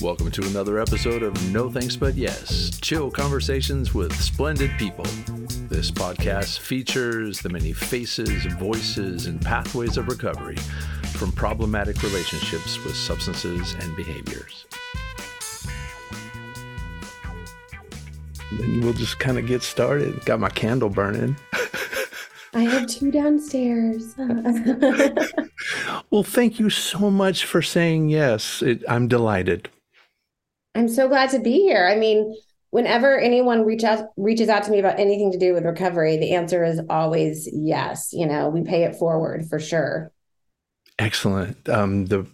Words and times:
Welcome 0.00 0.30
to 0.30 0.46
another 0.46 0.78
episode 0.78 1.24
of 1.24 1.52
No 1.52 1.68
Thanks 1.68 1.96
But 1.96 2.14
Yes 2.14 2.70
Chill 2.78 3.10
Conversations 3.10 3.94
with 3.94 4.14
Splendid 4.14 4.70
People. 4.78 5.04
This 5.68 5.90
podcast 5.90 6.60
features 6.60 7.40
the 7.40 7.48
many 7.48 7.72
faces, 7.72 8.44
voices, 8.60 9.26
and 9.26 9.42
pathways 9.42 9.96
of 9.96 10.06
recovery 10.06 10.54
from 11.14 11.32
problematic 11.32 12.00
relationships 12.04 12.78
with 12.84 12.94
substances 12.94 13.74
and 13.80 13.96
behaviors. 13.96 14.66
Then 18.52 18.82
we'll 18.82 18.92
just 18.92 19.18
kind 19.18 19.36
of 19.36 19.48
get 19.48 19.64
started. 19.64 20.24
Got 20.24 20.38
my 20.38 20.50
candle 20.50 20.90
burning. 20.90 21.34
I 22.54 22.62
have 22.62 22.86
two 22.86 23.10
downstairs. 23.10 24.14
well, 26.10 26.22
thank 26.22 26.60
you 26.60 26.70
so 26.70 27.10
much 27.10 27.44
for 27.44 27.62
saying 27.62 28.10
yes. 28.10 28.62
It, 28.62 28.84
I'm 28.88 29.08
delighted. 29.08 29.68
I'm 30.74 30.88
so 30.88 31.08
glad 31.08 31.30
to 31.30 31.38
be 31.38 31.60
here. 31.60 31.86
I 31.86 31.96
mean, 31.96 32.36
whenever 32.70 33.18
anyone 33.18 33.64
reach 33.64 33.84
out, 33.84 34.08
reaches 34.16 34.48
out 34.48 34.64
to 34.64 34.70
me 34.70 34.78
about 34.78 34.98
anything 34.98 35.32
to 35.32 35.38
do 35.38 35.52
with 35.54 35.64
recovery, 35.64 36.16
the 36.16 36.34
answer 36.34 36.64
is 36.64 36.80
always 36.90 37.48
yes. 37.52 38.10
You 38.12 38.26
know, 38.26 38.48
we 38.48 38.62
pay 38.62 38.84
it 38.84 38.96
forward 38.96 39.46
for 39.48 39.58
sure. 39.58 40.12
Excellent. 40.98 41.68
Um, 41.68 42.06
the 42.06 42.26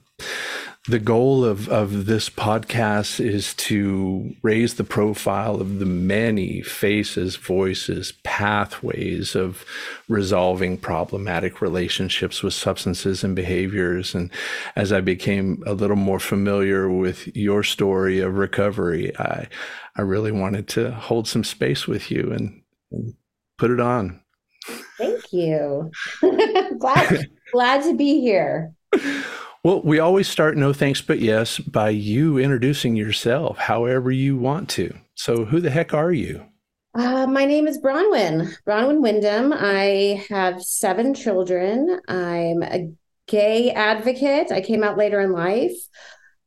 the 0.86 0.98
goal 0.98 1.46
of, 1.46 1.66
of 1.70 2.04
this 2.04 2.28
podcast 2.28 3.18
is 3.18 3.54
to 3.54 4.34
raise 4.42 4.74
the 4.74 4.84
profile 4.84 5.58
of 5.58 5.78
the 5.78 5.86
many 5.86 6.60
faces, 6.60 7.36
voices, 7.36 8.12
pathways 8.22 9.34
of 9.34 9.64
resolving 10.08 10.76
problematic 10.76 11.62
relationships 11.62 12.42
with 12.42 12.52
substances 12.52 13.24
and 13.24 13.34
behaviors. 13.34 14.14
And 14.14 14.30
as 14.76 14.92
I 14.92 15.00
became 15.00 15.62
a 15.64 15.72
little 15.72 15.96
more 15.96 16.20
familiar 16.20 16.90
with 16.90 17.34
your 17.34 17.62
story 17.62 18.20
of 18.20 18.36
recovery, 18.36 19.16
I, 19.18 19.48
I 19.96 20.02
really 20.02 20.32
wanted 20.32 20.68
to 20.68 20.90
hold 20.90 21.26
some 21.26 21.44
space 21.44 21.86
with 21.86 22.10
you 22.10 22.30
and, 22.30 22.60
and 22.92 23.14
put 23.56 23.70
it 23.70 23.80
on. 23.80 24.20
Thank 24.98 25.32
you. 25.32 25.90
glad, 26.78 27.30
glad 27.52 27.82
to 27.84 27.96
be 27.96 28.20
here. 28.20 28.74
Well, 29.64 29.80
we 29.80 29.98
always 29.98 30.28
start 30.28 30.58
no 30.58 30.74
thanks 30.74 31.00
but 31.00 31.20
yes 31.20 31.58
by 31.58 31.88
you 31.88 32.36
introducing 32.36 32.96
yourself 32.96 33.56
however 33.56 34.10
you 34.10 34.36
want 34.36 34.68
to. 34.70 34.94
So, 35.14 35.46
who 35.46 35.58
the 35.58 35.70
heck 35.70 35.94
are 35.94 36.12
you? 36.12 36.44
Uh, 36.94 37.26
my 37.26 37.46
name 37.46 37.66
is 37.66 37.78
Braunwyn, 37.78 38.54
Braunwyn 38.66 39.00
Windham. 39.00 39.54
I 39.54 40.22
have 40.28 40.62
seven 40.62 41.14
children. 41.14 41.98
I'm 42.08 42.62
a 42.62 42.92
gay 43.26 43.70
advocate. 43.70 44.52
I 44.52 44.60
came 44.60 44.84
out 44.84 44.98
later 44.98 45.18
in 45.22 45.32
life. 45.32 45.72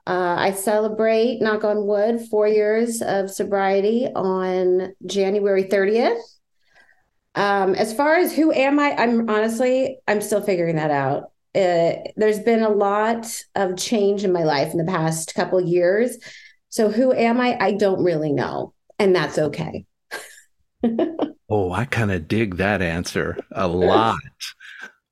Uh, 0.05 0.35
I 0.37 0.52
celebrate, 0.52 1.41
knock 1.41 1.63
on 1.63 1.87
wood, 1.87 2.21
four 2.29 2.47
years 2.47 3.02
of 3.02 3.31
sobriety 3.31 4.05
on 4.05 4.93
January 5.07 5.63
30th. 5.63 6.21
Um, 7.33 7.73
as 7.73 7.95
far 7.95 8.17
as 8.17 8.35
who 8.35 8.53
am 8.53 8.79
I, 8.79 8.95
I'm 8.95 9.27
honestly, 9.27 9.97
I'm 10.07 10.21
still 10.21 10.41
figuring 10.41 10.75
that 10.75 10.91
out 10.91 11.31
there's 11.58 12.39
been 12.39 12.61
a 12.61 12.69
lot 12.69 13.27
of 13.55 13.77
change 13.77 14.23
in 14.23 14.31
my 14.31 14.44
life 14.44 14.72
in 14.72 14.77
the 14.77 14.91
past 14.91 15.33
couple 15.36 15.59
years. 15.59 16.17
So 16.69 16.89
who 16.89 17.14
am 17.14 17.39
I? 17.39 17.58
I 17.59 17.72
don't 17.72 18.03
really 18.03 18.31
know, 18.31 18.73
and 18.99 19.16
that's 19.16 19.38
okay. 19.38 19.86
oh, 21.49 21.72
I 21.72 21.86
kind 21.86 22.11
of 22.11 22.27
dig 22.27 22.58
that 22.58 22.81
answer 22.81 23.38
a 23.52 23.67
lot. 23.67 24.17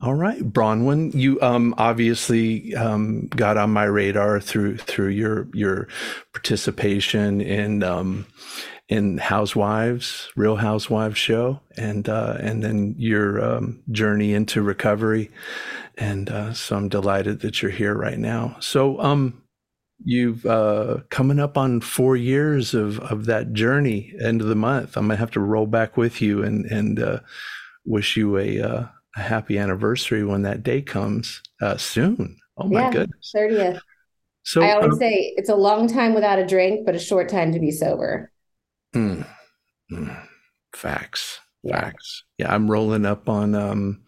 All 0.01 0.13
right, 0.13 0.41
Braunwyn, 0.41 1.13
you 1.15 1.41
um, 1.41 1.73
obviously 1.77 2.75
um, 2.75 3.27
got 3.27 3.57
on 3.57 3.71
my 3.71 3.85
radar 3.85 4.39
through 4.39 4.77
through 4.77 5.09
your 5.09 5.47
your 5.53 5.87
participation 6.33 7.41
in 7.41 7.81
um, 7.81 8.27
in 8.87 9.17
Housewives, 9.17 10.29
Real 10.35 10.57
Housewives 10.57 11.17
show, 11.17 11.59
and 11.77 12.07
uh, 12.07 12.37
and 12.39 12.63
then 12.63 12.95
your 12.97 13.43
um, 13.43 13.81
journey 13.91 14.33
into 14.33 14.61
recovery. 14.61 15.31
And 15.97 16.29
uh, 16.29 16.53
so 16.53 16.75
I'm 16.75 16.89
delighted 16.89 17.39
that 17.41 17.61
you're 17.61 17.71
here 17.71 17.95
right 17.95 18.19
now. 18.19 18.57
So 18.59 18.99
um, 18.99 19.41
you've 20.03 20.45
uh, 20.45 20.99
coming 21.09 21.39
up 21.39 21.57
on 21.57 21.81
four 21.81 22.15
years 22.15 22.73
of 22.73 22.99
of 22.99 23.25
that 23.25 23.53
journey. 23.53 24.13
End 24.21 24.41
of 24.41 24.47
the 24.47 24.55
month, 24.55 24.97
I'm 24.97 25.07
gonna 25.07 25.15
have 25.17 25.31
to 25.31 25.39
roll 25.39 25.67
back 25.67 25.97
with 25.97 26.21
you 26.21 26.43
and 26.43 26.65
and 26.65 26.99
uh, 26.99 27.19
wish 27.85 28.17
you 28.17 28.37
a, 28.37 28.61
uh, 28.61 28.85
a 29.15 29.21
happy 29.21 29.57
anniversary 29.57 30.23
when 30.23 30.41
that 30.41 30.63
day 30.63 30.81
comes 30.81 31.41
uh, 31.61 31.77
soon. 31.77 32.37
Oh 32.57 32.67
my 32.67 32.81
yeah, 32.81 32.91
goodness, 32.91 33.31
thirtieth. 33.33 33.81
So 34.43 34.61
I 34.61 34.73
always 34.73 34.93
um, 34.93 34.99
say 34.99 35.33
it's 35.37 35.49
a 35.49 35.55
long 35.55 35.87
time 35.87 36.13
without 36.13 36.39
a 36.39 36.45
drink, 36.45 36.85
but 36.85 36.95
a 36.95 36.99
short 36.99 37.29
time 37.29 37.51
to 37.53 37.59
be 37.59 37.71
sober. 37.71 38.31
Mm, 38.95 39.25
mm, 39.91 40.27
facts, 40.75 41.39
yeah. 41.63 41.81
facts. 41.81 42.23
Yeah, 42.37 42.53
I'm 42.53 42.69
rolling 42.69 43.05
up 43.05 43.27
on 43.27 43.55
um, 43.55 44.03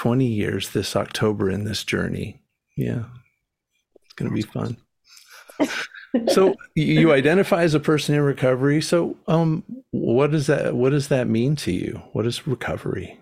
20 0.00 0.24
years 0.24 0.70
this 0.70 0.96
October 0.96 1.50
in 1.50 1.64
this 1.64 1.84
journey. 1.84 2.40
Yeah, 2.74 3.02
it's 4.02 4.14
going 4.14 4.30
to 4.30 4.34
be 4.34 4.40
fun. 4.40 4.78
so 6.32 6.54
you 6.74 7.12
identify 7.12 7.64
as 7.64 7.74
a 7.74 7.80
person 7.80 8.14
in 8.14 8.22
recovery. 8.22 8.80
So, 8.80 9.18
um, 9.28 9.62
what 9.90 10.30
does 10.30 10.46
that 10.46 10.74
what 10.74 10.88
does 10.88 11.08
that 11.08 11.28
mean 11.28 11.54
to 11.56 11.72
you? 11.72 12.00
What 12.14 12.24
is 12.24 12.46
recovery? 12.46 13.20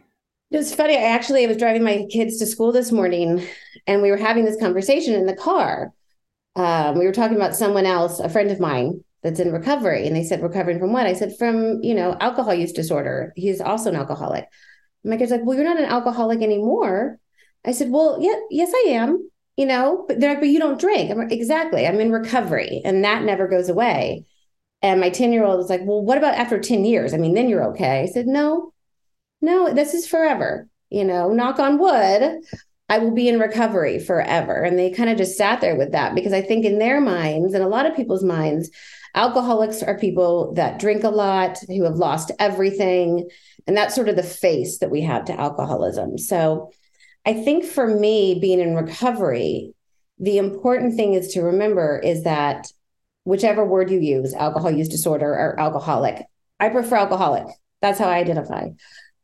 It's 0.52 0.72
funny. 0.72 0.96
I 0.96 1.02
actually 1.02 1.42
I 1.42 1.48
was 1.48 1.56
driving 1.56 1.82
my 1.82 2.06
kids 2.12 2.38
to 2.38 2.46
school 2.46 2.70
this 2.70 2.92
morning, 2.92 3.44
and 3.88 4.00
we 4.00 4.12
were 4.12 4.16
having 4.16 4.44
this 4.44 4.60
conversation 4.60 5.14
in 5.14 5.26
the 5.26 5.34
car. 5.34 5.92
Um, 6.54 6.96
we 6.96 7.06
were 7.06 7.12
talking 7.12 7.36
about 7.36 7.56
someone 7.56 7.86
else, 7.86 8.20
a 8.20 8.28
friend 8.28 8.52
of 8.52 8.60
mine, 8.60 9.02
that's 9.24 9.40
in 9.40 9.50
recovery. 9.50 10.06
And 10.06 10.14
they 10.14 10.22
said, 10.22 10.42
recovering 10.42 10.78
from 10.78 10.92
what? 10.92 11.06
I 11.06 11.14
said, 11.14 11.36
from, 11.36 11.82
you 11.82 11.94
know, 11.94 12.16
alcohol 12.20 12.54
use 12.54 12.72
disorder. 12.72 13.32
He's 13.34 13.60
also 13.60 13.90
an 13.90 13.96
alcoholic. 13.96 14.46
My 15.04 15.16
kid's 15.16 15.30
like, 15.30 15.42
well, 15.44 15.56
you're 15.56 15.64
not 15.64 15.78
an 15.78 15.84
alcoholic 15.84 16.42
anymore. 16.42 17.18
I 17.64 17.72
said, 17.72 17.90
well, 17.90 18.18
yeah, 18.20 18.34
yes, 18.50 18.72
I 18.74 18.90
am, 18.90 19.30
you 19.56 19.66
know, 19.66 20.04
but 20.06 20.20
they're 20.20 20.30
like, 20.30 20.40
but 20.40 20.48
you 20.48 20.58
don't 20.58 20.80
drink. 20.80 21.10
I'm 21.10 21.18
like, 21.18 21.32
exactly. 21.32 21.86
I'm 21.86 22.00
in 22.00 22.12
recovery 22.12 22.82
and 22.84 23.04
that 23.04 23.24
never 23.24 23.48
goes 23.48 23.68
away. 23.68 24.24
And 24.82 25.00
my 25.00 25.10
10 25.10 25.32
year 25.32 25.44
old 25.44 25.58
was 25.58 25.70
like, 25.70 25.80
well, 25.84 26.02
what 26.02 26.18
about 26.18 26.34
after 26.34 26.58
10 26.58 26.84
years? 26.84 27.12
I 27.12 27.16
mean, 27.16 27.34
then 27.34 27.48
you're 27.48 27.70
okay. 27.70 28.02
I 28.02 28.06
said, 28.06 28.26
no, 28.26 28.72
no, 29.40 29.72
this 29.72 29.94
is 29.94 30.06
forever, 30.06 30.68
you 30.90 31.04
know, 31.04 31.32
knock 31.32 31.58
on 31.58 31.78
wood. 31.78 32.42
I 32.88 32.98
will 32.98 33.10
be 33.10 33.28
in 33.28 33.38
recovery 33.38 33.98
forever. 33.98 34.62
And 34.62 34.78
they 34.78 34.90
kind 34.90 35.10
of 35.10 35.18
just 35.18 35.36
sat 35.36 35.60
there 35.60 35.76
with 35.76 35.92
that 35.92 36.14
because 36.14 36.32
I 36.32 36.40
think 36.40 36.64
in 36.64 36.78
their 36.78 37.00
minds 37.00 37.54
and 37.54 37.62
a 37.62 37.68
lot 37.68 37.86
of 37.86 37.94
people's 37.94 38.24
minds, 38.24 38.70
Alcoholics 39.14 39.82
are 39.82 39.98
people 39.98 40.54
that 40.54 40.78
drink 40.78 41.04
a 41.04 41.10
lot, 41.10 41.58
who 41.68 41.84
have 41.84 41.96
lost 41.96 42.30
everything. 42.38 43.28
And 43.66 43.76
that's 43.76 43.94
sort 43.94 44.08
of 44.08 44.16
the 44.16 44.22
face 44.22 44.78
that 44.78 44.90
we 44.90 45.02
have 45.02 45.24
to 45.26 45.38
alcoholism. 45.38 46.18
So 46.18 46.70
I 47.26 47.34
think 47.34 47.64
for 47.64 47.86
me, 47.86 48.38
being 48.40 48.60
in 48.60 48.74
recovery, 48.74 49.74
the 50.18 50.38
important 50.38 50.94
thing 50.94 51.14
is 51.14 51.34
to 51.34 51.42
remember 51.42 51.98
is 51.98 52.24
that 52.24 52.66
whichever 53.24 53.64
word 53.64 53.90
you 53.90 54.00
use, 54.00 54.34
alcohol 54.34 54.70
use 54.70 54.88
disorder 54.88 55.30
or 55.30 55.60
alcoholic, 55.60 56.24
I 56.58 56.70
prefer 56.70 56.96
alcoholic. 56.96 57.46
That's 57.82 57.98
how 57.98 58.08
I 58.08 58.18
identify. 58.18 58.68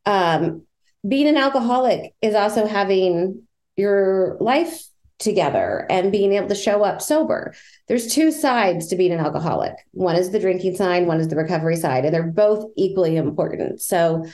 Um, 0.05 0.63
being 1.07 1.27
an 1.27 1.37
alcoholic 1.37 2.13
is 2.21 2.35
also 2.35 2.65
having 2.65 3.47
your 3.75 4.37
life 4.39 4.83
together 5.25 5.85
and 5.89 6.11
being 6.11 6.31
able 6.31 6.47
to 6.47 6.55
show 6.55 6.83
up 6.83 7.01
sober. 7.01 7.53
There's 7.89 8.13
two 8.13 8.31
sides 8.31 8.87
to 8.87 8.95
being 8.95 9.11
an 9.11 9.19
alcoholic. 9.19 9.73
One 9.91 10.15
is 10.15 10.31
the 10.31 10.39
drinking 10.39 10.77
side, 10.77 11.05
one 11.05 11.19
is 11.19 11.27
the 11.27 11.35
recovery 11.35 11.75
side, 11.75 12.05
and 12.05 12.13
they're 12.13 12.23
both 12.23 12.71
equally 12.77 13.17
important. 13.17 13.81
So 13.81 14.25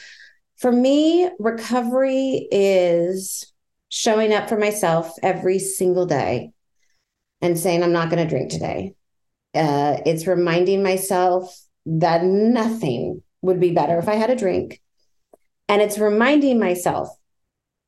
for 0.58 0.72
me, 0.72 1.28
recovery 1.40 2.48
is 2.52 3.52
showing 3.90 4.34
up 4.34 4.48
for 4.48 4.58
myself 4.58 5.12
every 5.24 5.58
single 5.58 6.06
day 6.06 6.52
and 7.42 7.58
saying, 7.58 7.82
I'm 7.82 7.92
not 7.92 8.12
going 8.12 8.24
to 8.24 8.30
drink 8.30 8.52
today. 8.52 8.94
Uh, 9.56 9.98
it's 10.06 10.28
reminding 10.28 10.84
myself 10.84 11.60
that 11.86 12.24
nothing 12.24 13.24
would 13.42 13.60
be 13.60 13.72
better 13.72 13.98
if 13.98 14.08
I 14.08 14.16
had 14.16 14.30
a 14.30 14.36
drink. 14.36 14.80
And 15.68 15.82
it's 15.82 15.98
reminding 15.98 16.60
myself, 16.60 17.10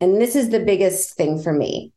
and 0.01 0.19
this 0.19 0.35
is 0.35 0.49
the 0.49 0.59
biggest 0.59 1.15
thing 1.15 1.41
for 1.41 1.53
me 1.53 1.92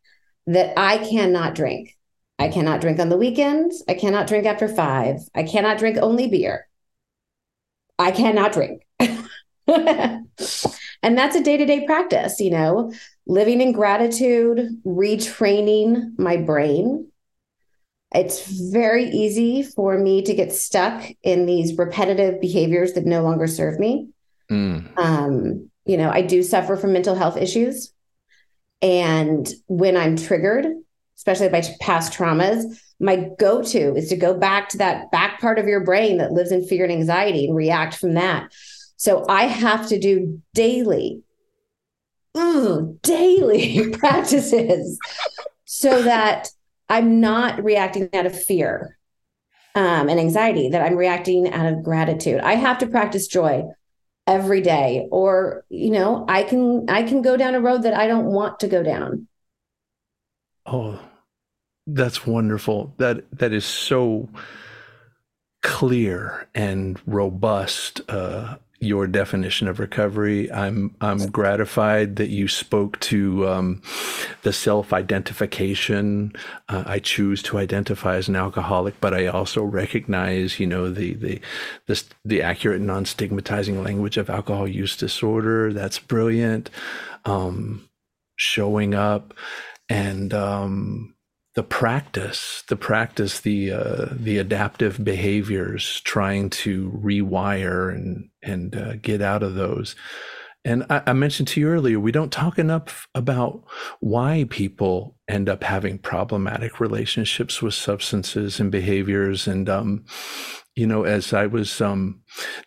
that 0.46 0.78
I 0.78 0.98
cannot 0.98 1.54
drink. 1.54 1.96
I 2.38 2.48
cannot 2.48 2.80
drink 2.80 2.98
on 2.98 3.08
the 3.08 3.16
weekends. 3.16 3.82
I 3.88 3.94
cannot 3.94 4.26
drink 4.26 4.46
after 4.46 4.68
five. 4.68 5.20
I 5.34 5.42
cannot 5.42 5.78
drink 5.78 5.98
only 6.00 6.28
beer. 6.28 6.68
I 7.98 8.10
cannot 8.10 8.52
drink. 8.52 8.82
and 9.66 10.26
that's 11.02 11.36
a 11.36 11.42
day 11.42 11.56
to 11.56 11.64
day 11.64 11.86
practice, 11.86 12.40
you 12.40 12.50
know, 12.50 12.92
living 13.26 13.60
in 13.60 13.72
gratitude, 13.72 14.80
retraining 14.84 16.18
my 16.18 16.36
brain. 16.36 17.10
It's 18.14 18.70
very 18.70 19.10
easy 19.10 19.62
for 19.62 19.98
me 19.98 20.22
to 20.22 20.34
get 20.34 20.52
stuck 20.52 21.04
in 21.22 21.46
these 21.46 21.76
repetitive 21.76 22.40
behaviors 22.40 22.92
that 22.92 23.04
no 23.04 23.22
longer 23.22 23.46
serve 23.46 23.78
me. 23.78 24.10
Mm. 24.50 24.96
Um, 24.96 25.70
you 25.84 25.96
know, 25.96 26.10
I 26.10 26.22
do 26.22 26.42
suffer 26.42 26.76
from 26.76 26.92
mental 26.92 27.14
health 27.14 27.36
issues. 27.36 27.92
And 28.82 29.48
when 29.66 29.96
I'm 29.96 30.16
triggered, 30.16 30.66
especially 31.16 31.48
by 31.48 31.62
past 31.80 32.12
traumas, 32.12 32.64
my 33.00 33.28
go 33.38 33.62
to 33.62 33.94
is 33.94 34.08
to 34.08 34.16
go 34.16 34.34
back 34.34 34.68
to 34.70 34.78
that 34.78 35.10
back 35.10 35.40
part 35.40 35.58
of 35.58 35.66
your 35.66 35.84
brain 35.84 36.18
that 36.18 36.32
lives 36.32 36.52
in 36.52 36.66
fear 36.66 36.84
and 36.84 36.92
anxiety 36.92 37.46
and 37.46 37.56
react 37.56 37.94
from 37.96 38.14
that. 38.14 38.52
So 38.96 39.24
I 39.28 39.44
have 39.44 39.88
to 39.88 39.98
do 39.98 40.42
daily, 40.54 41.22
ooh, 42.36 42.98
daily 43.02 43.90
practices 43.98 44.98
so 45.64 46.02
that 46.02 46.48
I'm 46.88 47.20
not 47.20 47.62
reacting 47.62 48.08
out 48.14 48.26
of 48.26 48.40
fear 48.44 48.96
um, 49.74 50.08
and 50.08 50.18
anxiety, 50.18 50.70
that 50.70 50.82
I'm 50.82 50.96
reacting 50.96 51.52
out 51.52 51.66
of 51.66 51.82
gratitude. 51.82 52.40
I 52.40 52.54
have 52.54 52.78
to 52.78 52.86
practice 52.86 53.26
joy 53.26 53.64
every 54.26 54.60
day. 54.60 55.08
Or 55.10 55.64
you 55.68 55.90
know 55.90 56.24
i 56.28 56.42
can 56.42 56.88
i 56.88 57.02
can 57.02 57.22
go 57.22 57.36
down 57.36 57.54
a 57.54 57.60
road 57.60 57.82
that 57.82 57.94
i 57.94 58.06
don't 58.06 58.26
want 58.26 58.60
to 58.60 58.68
go 58.68 58.82
down. 58.82 59.28
Oh 60.64 61.00
that's 61.86 62.26
wonderful. 62.26 62.94
That 62.98 63.24
that 63.38 63.52
is 63.52 63.64
so 63.64 64.28
clear 65.62 66.48
and 66.54 67.00
robust 67.06 68.00
uh, 68.08 68.56
your 68.78 69.06
definition 69.06 69.68
of 69.68 69.78
recovery. 69.78 70.52
I'm 70.52 70.94
I'm 71.00 71.30
gratified 71.30 72.16
that 72.16 72.28
you 72.28 72.48
spoke 72.48 73.00
to 73.00 73.48
um, 73.48 73.82
the 74.42 74.52
self-identification. 74.52 76.32
Uh, 76.68 76.84
I 76.86 76.98
choose 76.98 77.42
to 77.44 77.58
identify 77.58 78.16
as 78.16 78.28
an 78.28 78.36
alcoholic, 78.36 79.00
but 79.00 79.14
I 79.14 79.26
also 79.26 79.62
recognize, 79.62 80.60
you 80.60 80.66
know, 80.66 80.90
the 80.90 81.14
the 81.14 81.40
the, 81.86 82.04
the 82.24 82.42
accurate 82.42 82.82
non-stigmatizing 82.82 83.82
language 83.82 84.18
of 84.18 84.28
alcohol 84.28 84.68
use 84.68 84.96
disorder. 84.96 85.72
That's 85.72 85.98
brilliant. 85.98 86.70
Um, 87.24 87.88
showing 88.36 88.94
up 88.94 89.34
and 89.88 90.34
um, 90.34 91.14
the 91.54 91.62
practice, 91.62 92.62
the 92.68 92.76
practice, 92.76 93.40
the 93.40 93.72
uh, 93.72 94.06
the 94.10 94.36
adaptive 94.36 95.02
behaviors, 95.02 96.00
trying 96.02 96.50
to 96.50 96.90
rewire 97.02 97.92
and 97.94 98.28
and 98.46 98.76
uh, 98.76 98.96
get 98.96 99.20
out 99.20 99.42
of 99.42 99.54
those. 99.54 99.96
And 100.64 100.84
I, 100.90 101.02
I, 101.06 101.12
mentioned 101.12 101.46
to 101.48 101.60
you 101.60 101.68
earlier, 101.68 102.00
we 102.00 102.10
don't 102.10 102.32
talk 102.32 102.58
enough 102.58 103.06
about 103.14 103.62
why 104.00 104.46
people 104.50 105.14
end 105.28 105.48
up 105.48 105.62
having 105.62 105.96
problematic 105.96 106.80
relationships 106.80 107.62
with 107.62 107.74
substances 107.74 108.58
and 108.58 108.72
behaviors. 108.72 109.46
And 109.46 109.68
um, 109.68 110.04
you 110.74 110.86
know, 110.86 111.04
as 111.04 111.32
I 111.32 111.46
was 111.46 111.80
um, 111.80 112.20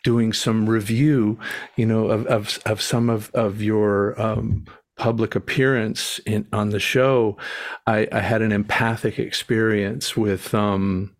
doing 0.04 0.31
some 0.31 0.70
review, 0.70 1.40
you 1.76 1.86
know, 1.86 2.08
of 2.08 2.26
of, 2.28 2.60
of 2.66 2.81
some 2.81 3.10
of 3.10 3.31
of 3.34 3.62
your 3.62 4.20
um, 4.20 4.66
public 5.00 5.36
appearance 5.36 6.20
in, 6.20 6.48
on 6.54 6.70
the 6.70 6.80
show, 6.80 7.38
I, 7.86 8.08
I 8.12 8.20
had 8.20 8.42
an 8.42 8.52
empathic 8.52 9.20
experience 9.20 10.16
with 10.16 10.54
um, 10.54 11.16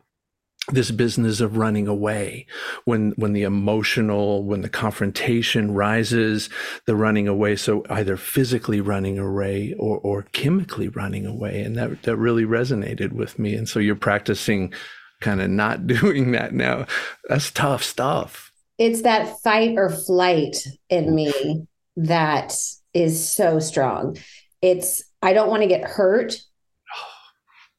this 0.72 0.92
business 0.92 1.42
of 1.42 1.58
running 1.58 1.88
away. 1.88 2.46
When 2.86 3.12
when 3.12 3.34
the 3.34 3.44
emotional 3.44 4.44
when 4.44 4.62
the 4.62 4.70
confrontation 4.70 5.74
rises 5.74 6.50
the 6.86 6.96
running 6.96 7.28
away 7.28 7.56
so 7.56 7.84
either 7.90 8.18
physically 8.18 8.82
running 8.82 9.18
away 9.18 9.74
or 9.78 9.98
or 10.00 10.24
chemically 10.32 10.88
running 10.90 11.26
away. 11.26 11.62
And 11.62 11.76
that 11.78 12.04
that 12.04 12.18
really 12.18 12.46
resonated 12.46 13.12
with 13.12 13.40
me. 13.40 13.56
And 13.56 13.68
so 13.68 13.80
you're 13.80 13.96
practicing 13.96 14.74
kind 15.22 15.42
of 15.42 15.50
not 15.50 15.88
doing 16.02 16.32
that 16.32 16.54
now. 16.54 16.86
That's 17.28 17.52
tough 17.52 17.84
stuff. 17.84 18.52
It's 18.78 19.02
that 19.02 19.40
fight 19.42 19.76
or 19.78 19.90
flight 19.90 20.66
in 20.90 21.14
me 21.14 21.68
that 21.98 22.56
is 22.94 23.32
so 23.32 23.60
strong. 23.60 24.18
It's 24.62 25.04
I 25.22 25.34
don't 25.34 25.50
want 25.50 25.64
to 25.64 25.68
get 25.68 25.84
hurt. 25.84 26.36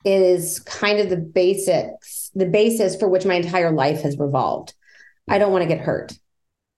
It 0.02 0.22
is 0.22 0.60
kind 0.60 0.98
of 0.98 1.10
the 1.10 1.18
basics, 1.18 2.19
the 2.34 2.46
basis 2.46 2.96
for 2.96 3.08
which 3.08 3.24
my 3.24 3.34
entire 3.34 3.72
life 3.72 4.02
has 4.02 4.18
revolved. 4.18 4.74
I 5.28 5.38
don't 5.38 5.52
want 5.52 5.62
to 5.62 5.68
get 5.68 5.84
hurt. 5.84 6.12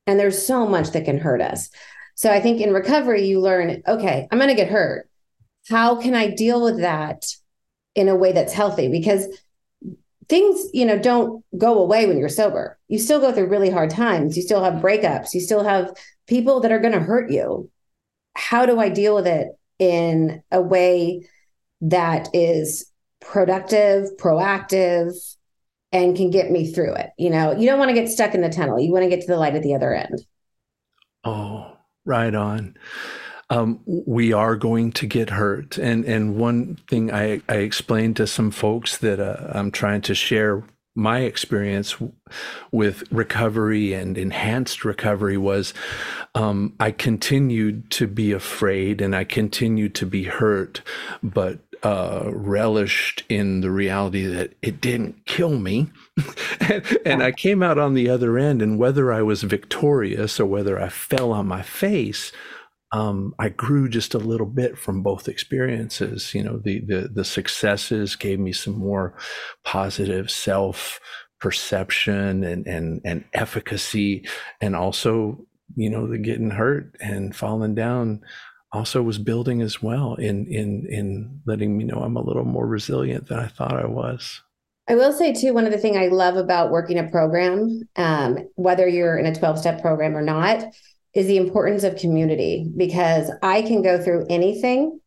And 0.06 0.18
there's 0.18 0.44
so 0.44 0.66
much 0.66 0.90
that 0.90 1.04
can 1.04 1.18
hurt 1.18 1.40
us. 1.40 1.70
So 2.14 2.30
I 2.30 2.40
think 2.40 2.60
in 2.60 2.72
recovery, 2.72 3.26
you 3.26 3.40
learn, 3.40 3.82
okay, 3.86 4.28
I'm 4.30 4.38
going 4.38 4.48
to 4.48 4.54
get 4.54 4.70
hurt. 4.70 5.08
How 5.68 5.96
can 5.96 6.14
I 6.14 6.28
deal 6.28 6.62
with 6.62 6.80
that 6.80 7.26
in 7.94 8.08
a 8.08 8.16
way 8.16 8.32
that's 8.32 8.52
healthy? 8.52 8.88
Because 8.88 9.26
things, 10.28 10.66
you 10.72 10.84
know, 10.84 10.98
don't 10.98 11.44
go 11.56 11.78
away 11.78 12.06
when 12.06 12.18
you're 12.18 12.28
sober. 12.28 12.78
You 12.88 12.98
still 12.98 13.20
go 13.20 13.32
through 13.32 13.48
really 13.48 13.70
hard 13.70 13.90
times. 13.90 14.36
You 14.36 14.42
still 14.42 14.64
have 14.64 14.82
breakups. 14.82 15.34
You 15.34 15.40
still 15.40 15.62
have 15.62 15.92
people 16.26 16.60
that 16.60 16.72
are 16.72 16.80
going 16.80 16.94
to 16.94 17.00
hurt 17.00 17.30
you 17.30 17.70
how 18.34 18.66
do 18.66 18.78
I 18.78 18.88
deal 18.88 19.14
with 19.14 19.26
it 19.26 19.48
in 19.78 20.42
a 20.50 20.60
way 20.60 21.28
that 21.82 22.28
is 22.32 22.90
productive, 23.20 24.10
proactive, 24.18 25.12
and 25.92 26.16
can 26.16 26.30
get 26.30 26.50
me 26.50 26.72
through 26.72 26.94
it? 26.94 27.10
You 27.18 27.30
know, 27.30 27.52
you 27.52 27.66
don't 27.66 27.78
want 27.78 27.90
to 27.90 27.94
get 27.94 28.08
stuck 28.08 28.34
in 28.34 28.40
the 28.40 28.48
tunnel. 28.48 28.80
You 28.80 28.92
want 28.92 29.04
to 29.04 29.08
get 29.08 29.20
to 29.20 29.26
the 29.26 29.36
light 29.36 29.54
at 29.54 29.62
the 29.62 29.74
other 29.74 29.94
end. 29.94 30.20
Oh, 31.24 31.76
right 32.04 32.34
on. 32.34 32.76
Um, 33.50 33.80
we 33.84 34.32
are 34.32 34.56
going 34.56 34.92
to 34.92 35.06
get 35.06 35.28
hurt, 35.28 35.76
and 35.76 36.06
and 36.06 36.36
one 36.36 36.76
thing 36.88 37.12
I 37.12 37.42
I 37.50 37.56
explained 37.56 38.16
to 38.16 38.26
some 38.26 38.50
folks 38.50 38.96
that 38.98 39.20
uh, 39.20 39.48
I'm 39.52 39.70
trying 39.70 40.00
to 40.02 40.14
share 40.14 40.64
my 40.94 41.20
experience 41.20 41.96
with 42.70 43.04
recovery 43.10 43.94
and 43.94 44.18
enhanced 44.18 44.84
recovery 44.84 45.38
was 45.38 45.72
um, 46.34 46.74
I 46.80 46.90
continued 46.90 47.90
to 47.92 48.06
be 48.06 48.32
afraid 48.32 49.00
and 49.00 49.16
I 49.16 49.24
continued 49.24 49.94
to 49.96 50.06
be 50.06 50.24
hurt, 50.24 50.82
but 51.22 51.60
uh, 51.82 52.30
relished 52.32 53.24
in 53.28 53.60
the 53.60 53.70
reality 53.70 54.24
that 54.26 54.54
it 54.62 54.80
didn't 54.80 55.24
kill 55.26 55.58
me. 55.58 55.90
and, 56.60 56.98
and 57.06 57.22
I 57.22 57.32
came 57.32 57.62
out 57.62 57.78
on 57.78 57.94
the 57.94 58.08
other 58.08 58.38
end, 58.38 58.62
and 58.62 58.78
whether 58.78 59.12
I 59.12 59.22
was 59.22 59.42
victorious 59.42 60.38
or 60.38 60.46
whether 60.46 60.80
I 60.80 60.88
fell 60.88 61.32
on 61.32 61.46
my 61.46 61.62
face, 61.62 62.32
um, 62.92 63.34
I 63.38 63.48
grew 63.48 63.88
just 63.88 64.14
a 64.14 64.18
little 64.18 64.46
bit 64.46 64.78
from 64.78 65.02
both 65.02 65.26
experiences. 65.26 66.34
You 66.34 66.44
know, 66.44 66.58
the 66.58 66.80
the 66.80 67.08
the 67.12 67.24
successes 67.24 68.16
gave 68.16 68.38
me 68.38 68.52
some 68.52 68.78
more 68.78 69.14
positive 69.64 70.30
self 70.30 71.00
perception 71.40 72.44
and 72.44 72.66
and 72.66 73.00
and 73.04 73.24
efficacy, 73.32 74.28
and 74.60 74.76
also 74.76 75.46
you 75.74 75.88
know 75.88 76.06
the 76.06 76.18
getting 76.18 76.50
hurt 76.50 76.94
and 77.00 77.34
falling 77.34 77.74
down 77.74 78.20
also 78.72 79.02
was 79.02 79.18
building 79.18 79.60
as 79.60 79.82
well 79.82 80.14
in 80.14 80.46
in 80.46 80.86
in 80.86 81.40
letting 81.46 81.76
me 81.76 81.84
know 81.84 82.02
I'm 82.02 82.16
a 82.16 82.22
little 82.22 82.44
more 82.44 82.66
resilient 82.66 83.28
than 83.28 83.38
I 83.38 83.46
thought 83.46 83.76
I 83.76 83.86
was. 83.86 84.42
I 84.88 84.94
will 84.94 85.12
say 85.12 85.32
too, 85.32 85.54
one 85.54 85.64
of 85.64 85.72
the 85.72 85.78
things 85.78 85.96
I 85.96 86.08
love 86.08 86.36
about 86.36 86.70
working 86.70 86.98
a 86.98 87.04
program, 87.04 87.82
um, 87.96 88.38
whether 88.56 88.88
you're 88.88 89.16
in 89.16 89.26
a 89.26 89.34
12 89.34 89.58
step 89.58 89.80
program 89.80 90.16
or 90.16 90.22
not, 90.22 90.64
is 91.14 91.26
the 91.26 91.36
importance 91.36 91.84
of 91.84 91.96
community 91.96 92.68
because 92.76 93.30
I 93.42 93.62
can 93.62 93.82
go 93.82 94.02
through 94.02 94.26
anything 94.28 95.00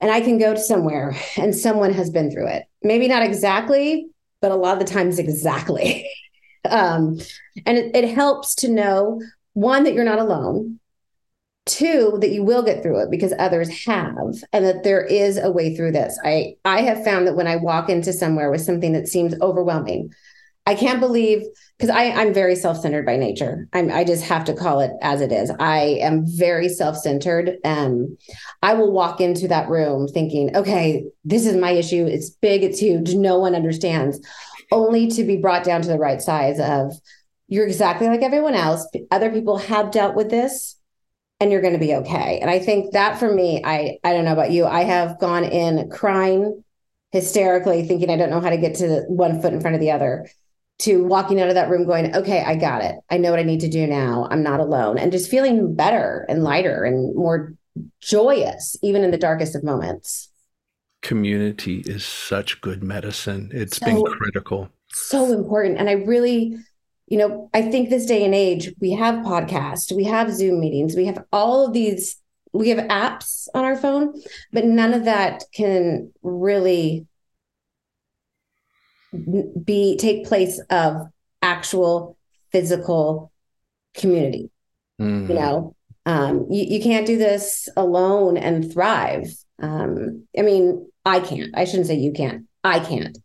and 0.00 0.10
I 0.10 0.20
can 0.20 0.38
go 0.38 0.54
to 0.54 0.60
somewhere 0.60 1.16
and 1.36 1.54
someone 1.54 1.92
has 1.92 2.10
been 2.10 2.30
through 2.30 2.48
it. 2.48 2.64
Maybe 2.82 3.08
not 3.08 3.22
exactly, 3.22 4.08
but 4.40 4.52
a 4.52 4.56
lot 4.56 4.80
of 4.80 4.86
the 4.86 4.92
times 4.92 5.18
exactly. 5.18 6.08
um, 6.68 7.18
and 7.66 7.78
it, 7.78 7.94
it 7.94 8.14
helps 8.14 8.54
to 8.56 8.68
know 8.68 9.20
one, 9.52 9.84
that 9.84 9.94
you're 9.94 10.04
not 10.04 10.18
alone, 10.18 10.80
two 11.66 12.18
that 12.20 12.30
you 12.30 12.42
will 12.42 12.62
get 12.62 12.82
through 12.82 13.00
it 13.00 13.10
because 13.10 13.32
others 13.38 13.84
have 13.86 14.34
and 14.52 14.64
that 14.64 14.84
there 14.84 15.02
is 15.02 15.38
a 15.38 15.50
way 15.50 15.74
through 15.74 15.90
this 15.90 16.18
i 16.24 16.54
i 16.64 16.82
have 16.82 17.02
found 17.02 17.26
that 17.26 17.36
when 17.36 17.46
i 17.46 17.56
walk 17.56 17.88
into 17.88 18.12
somewhere 18.12 18.50
with 18.50 18.60
something 18.60 18.92
that 18.92 19.08
seems 19.08 19.34
overwhelming 19.40 20.12
I 20.66 20.74
can't 20.74 21.00
believe 21.00 21.42
because 21.78 21.94
I 21.94 22.10
I'm 22.10 22.32
very 22.32 22.56
self-centered 22.56 23.04
by 23.04 23.16
nature. 23.16 23.68
I'm 23.72 23.90
I 23.90 24.04
just 24.04 24.24
have 24.24 24.44
to 24.46 24.54
call 24.54 24.80
it 24.80 24.92
as 25.02 25.20
it 25.20 25.30
is. 25.30 25.50
I 25.60 25.98
am 26.00 26.24
very 26.26 26.68
self-centered. 26.68 27.58
Um, 27.64 28.16
I 28.62 28.74
will 28.74 28.92
walk 28.92 29.20
into 29.20 29.46
that 29.48 29.68
room 29.68 30.08
thinking, 30.08 30.56
okay, 30.56 31.04
this 31.24 31.44
is 31.44 31.56
my 31.56 31.72
issue. 31.72 32.06
It's 32.06 32.30
big, 32.30 32.62
it's 32.62 32.78
huge. 32.78 33.14
No 33.14 33.38
one 33.38 33.54
understands. 33.54 34.20
Only 34.72 35.08
to 35.08 35.24
be 35.24 35.36
brought 35.36 35.64
down 35.64 35.82
to 35.82 35.88
the 35.88 35.98
right 35.98 36.22
size 36.22 36.58
of 36.58 36.94
you're 37.48 37.66
exactly 37.66 38.08
like 38.08 38.22
everyone 38.22 38.54
else. 38.54 38.86
Other 39.10 39.30
people 39.30 39.58
have 39.58 39.90
dealt 39.90 40.16
with 40.16 40.30
this 40.30 40.76
and 41.40 41.50
you're 41.50 41.60
going 41.60 41.74
to 41.74 41.78
be 41.78 41.94
okay. 41.94 42.38
And 42.40 42.50
I 42.50 42.58
think 42.58 42.92
that 42.92 43.18
for 43.18 43.32
me, 43.32 43.62
I 43.64 43.98
I 44.04 44.12
don't 44.12 44.24
know 44.24 44.32
about 44.32 44.50
you. 44.50 44.66
I 44.66 44.84
have 44.84 45.18
gone 45.18 45.44
in 45.44 45.90
crying 45.90 46.64
hysterically 47.12 47.86
thinking 47.86 48.10
I 48.10 48.16
don't 48.16 48.30
know 48.30 48.40
how 48.40 48.50
to 48.50 48.56
get 48.56 48.74
to 48.76 49.04
one 49.06 49.40
foot 49.40 49.52
in 49.52 49.60
front 49.60 49.76
of 49.76 49.80
the 49.80 49.92
other 49.92 50.26
to 50.80 51.04
walking 51.04 51.40
out 51.40 51.48
of 51.48 51.54
that 51.54 51.70
room 51.70 51.86
going, 51.86 52.14
okay, 52.14 52.42
I 52.42 52.56
got 52.56 52.82
it. 52.82 52.96
I 53.08 53.18
know 53.18 53.30
what 53.30 53.38
I 53.38 53.44
need 53.44 53.60
to 53.60 53.68
do 53.68 53.86
now. 53.86 54.26
I'm 54.30 54.42
not 54.42 54.58
alone. 54.58 54.98
And 54.98 55.12
just 55.12 55.30
feeling 55.30 55.74
better 55.74 56.26
and 56.28 56.42
lighter 56.42 56.82
and 56.82 57.14
more 57.14 57.54
joyous, 58.00 58.76
even 58.82 59.04
in 59.04 59.12
the 59.12 59.18
darkest 59.18 59.54
of 59.54 59.62
moments. 59.62 60.30
Community 61.02 61.82
is 61.86 62.04
such 62.04 62.60
good 62.60 62.82
medicine. 62.82 63.50
It's 63.52 63.76
so, 63.76 63.86
been 63.86 64.02
critical. 64.02 64.68
So 64.88 65.32
important. 65.32 65.78
And 65.78 65.88
I 65.88 65.92
really, 65.92 66.56
you 67.06 67.18
know, 67.18 67.50
I 67.52 67.62
think 67.62 67.90
this 67.90 68.06
day 68.06 68.24
and 68.24 68.34
age, 68.34 68.72
we 68.80 68.92
have 68.92 69.24
podcasts, 69.24 69.94
we 69.94 70.04
have 70.04 70.32
Zoom 70.32 70.60
meetings, 70.60 70.96
we 70.96 71.06
have 71.06 71.22
all 71.32 71.66
of 71.66 71.72
these, 71.72 72.16
we 72.52 72.70
have 72.70 72.88
apps 72.88 73.46
on 73.54 73.64
our 73.64 73.76
phone, 73.76 74.20
but 74.52 74.64
none 74.64 74.94
of 74.94 75.04
that 75.04 75.44
can 75.52 76.12
really 76.22 77.06
be 79.64 79.96
take 79.96 80.26
place 80.26 80.60
of 80.70 81.08
actual 81.42 82.16
physical 82.50 83.30
community. 83.94 84.50
Mm-hmm. 85.00 85.30
You 85.30 85.38
know, 85.38 85.76
um, 86.06 86.46
you, 86.50 86.64
you 86.64 86.82
can't 86.82 87.06
do 87.06 87.18
this 87.18 87.68
alone 87.76 88.36
and 88.36 88.72
thrive. 88.72 89.28
Um, 89.60 90.26
I 90.36 90.42
mean, 90.42 90.90
I 91.04 91.20
can't. 91.20 91.56
I 91.56 91.64
shouldn't 91.64 91.86
say 91.86 91.96
you 91.96 92.12
can't. 92.12 92.46
I 92.62 92.80
can't. 92.80 93.18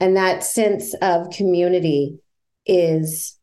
And 0.00 0.16
that 0.16 0.44
sense 0.44 0.94
of 1.00 1.30
community 1.30 2.18
is 2.66 3.38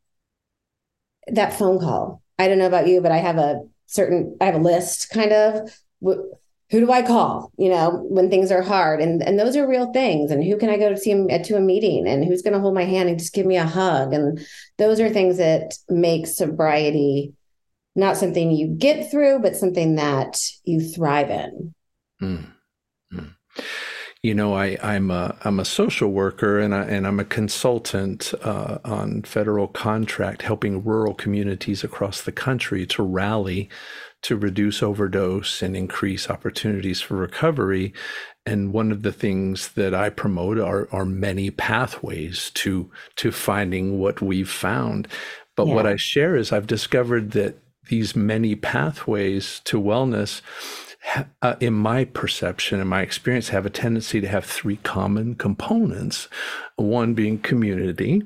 that 1.26 1.54
phone 1.54 1.78
call. 1.78 2.22
I 2.38 2.48
don't 2.48 2.58
know 2.58 2.66
about 2.66 2.88
you, 2.88 3.00
but 3.00 3.12
I 3.12 3.18
have 3.18 3.38
a 3.38 3.62
certain, 3.86 4.36
I 4.40 4.46
have 4.46 4.54
a 4.54 4.58
list 4.58 5.10
kind 5.10 5.32
of. 5.32 5.70
Who 6.02 6.78
do 6.78 6.92
I 6.92 7.02
call? 7.02 7.50
You 7.58 7.68
know, 7.68 8.06
when 8.08 8.30
things 8.30 8.52
are 8.52 8.62
hard, 8.62 9.00
and 9.00 9.22
and 9.22 9.38
those 9.38 9.56
are 9.56 9.68
real 9.68 9.92
things. 9.92 10.30
And 10.30 10.44
who 10.44 10.56
can 10.56 10.70
I 10.70 10.78
go 10.78 10.88
to 10.88 10.96
see 10.96 11.12
at 11.28 11.44
to 11.44 11.56
a 11.56 11.60
meeting? 11.60 12.06
And 12.06 12.24
who's 12.24 12.42
going 12.42 12.54
to 12.54 12.60
hold 12.60 12.74
my 12.74 12.84
hand 12.84 13.08
and 13.08 13.18
just 13.18 13.34
give 13.34 13.44
me 13.44 13.56
a 13.56 13.66
hug? 13.66 14.12
And 14.14 14.40
those 14.78 15.00
are 15.00 15.10
things 15.10 15.38
that 15.38 15.74
make 15.88 16.28
sobriety 16.28 17.34
not 17.96 18.16
something 18.16 18.50
you 18.50 18.68
get 18.68 19.10
through, 19.10 19.40
but 19.40 19.56
something 19.56 19.96
that 19.96 20.38
you 20.64 20.80
thrive 20.80 21.30
in. 21.30 21.74
Mm. 22.22 22.46
Mm. 23.12 23.34
You 24.22 24.34
know, 24.34 24.54
I, 24.54 24.76
I'm 24.82 25.10
a 25.10 25.34
I'm 25.44 25.58
a 25.58 25.64
social 25.64 26.12
worker 26.12 26.58
and 26.58 26.74
I, 26.74 26.82
and 26.82 27.06
I'm 27.06 27.18
a 27.18 27.24
consultant 27.24 28.34
uh, 28.42 28.78
on 28.84 29.22
federal 29.22 29.66
contract, 29.66 30.42
helping 30.42 30.84
rural 30.84 31.14
communities 31.14 31.82
across 31.82 32.20
the 32.20 32.32
country 32.32 32.86
to 32.88 33.02
rally 33.02 33.70
to 34.22 34.36
reduce 34.36 34.82
overdose 34.82 35.62
and 35.62 35.74
increase 35.74 36.28
opportunities 36.28 37.00
for 37.00 37.16
recovery. 37.16 37.94
And 38.44 38.72
one 38.72 38.92
of 38.92 39.02
the 39.02 39.12
things 39.12 39.68
that 39.68 39.94
I 39.94 40.10
promote 40.10 40.58
are, 40.58 40.88
are 40.92 41.06
many 41.06 41.50
pathways 41.50 42.50
to 42.56 42.90
to 43.16 43.32
finding 43.32 43.98
what 43.98 44.20
we've 44.20 44.50
found. 44.50 45.08
But 45.56 45.66
yeah. 45.66 45.74
what 45.74 45.86
I 45.86 45.96
share 45.96 46.36
is 46.36 46.52
I've 46.52 46.66
discovered 46.66 47.32
that 47.32 47.56
these 47.88 48.14
many 48.14 48.54
pathways 48.54 49.60
to 49.64 49.80
wellness 49.80 50.42
uh, 51.42 51.56
in 51.60 51.72
my 51.74 52.04
perception 52.04 52.80
and 52.80 52.88
my 52.88 53.02
experience, 53.02 53.48
have 53.48 53.66
a 53.66 53.70
tendency 53.70 54.20
to 54.20 54.28
have 54.28 54.44
three 54.44 54.76
common 54.76 55.34
components. 55.34 56.28
One 56.76 57.14
being 57.14 57.38
community, 57.38 58.22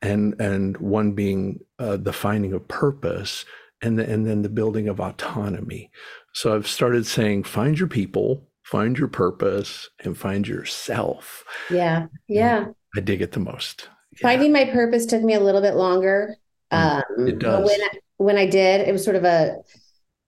and 0.00 0.40
and 0.40 0.76
one 0.78 1.12
being 1.12 1.60
uh, 1.78 1.96
the 1.96 2.12
finding 2.12 2.52
of 2.52 2.68
purpose, 2.68 3.44
and 3.82 3.98
the, 3.98 4.08
and 4.08 4.26
then 4.26 4.42
the 4.42 4.48
building 4.48 4.88
of 4.88 5.00
autonomy. 5.00 5.90
So 6.32 6.54
I've 6.54 6.66
started 6.66 7.06
saying, 7.06 7.44
find 7.44 7.78
your 7.78 7.88
people, 7.88 8.48
find 8.62 8.98
your 8.98 9.08
purpose, 9.08 9.88
and 10.04 10.16
find 10.16 10.46
yourself. 10.46 11.44
Yeah, 11.70 12.06
yeah. 12.28 12.66
I 12.96 13.00
dig 13.00 13.22
it 13.22 13.32
the 13.32 13.40
most. 13.40 13.88
Yeah. 14.12 14.28
Finding 14.28 14.52
my 14.52 14.64
purpose 14.66 15.06
took 15.06 15.22
me 15.22 15.34
a 15.34 15.40
little 15.40 15.60
bit 15.60 15.74
longer. 15.74 16.36
Mm, 16.72 17.02
um, 17.18 17.28
it 17.28 17.38
does. 17.38 17.68
When 17.68 17.80
I, 17.80 17.88
when 18.16 18.38
I 18.38 18.46
did, 18.46 18.88
it 18.88 18.92
was 18.92 19.04
sort 19.04 19.16
of 19.16 19.24
a 19.24 19.56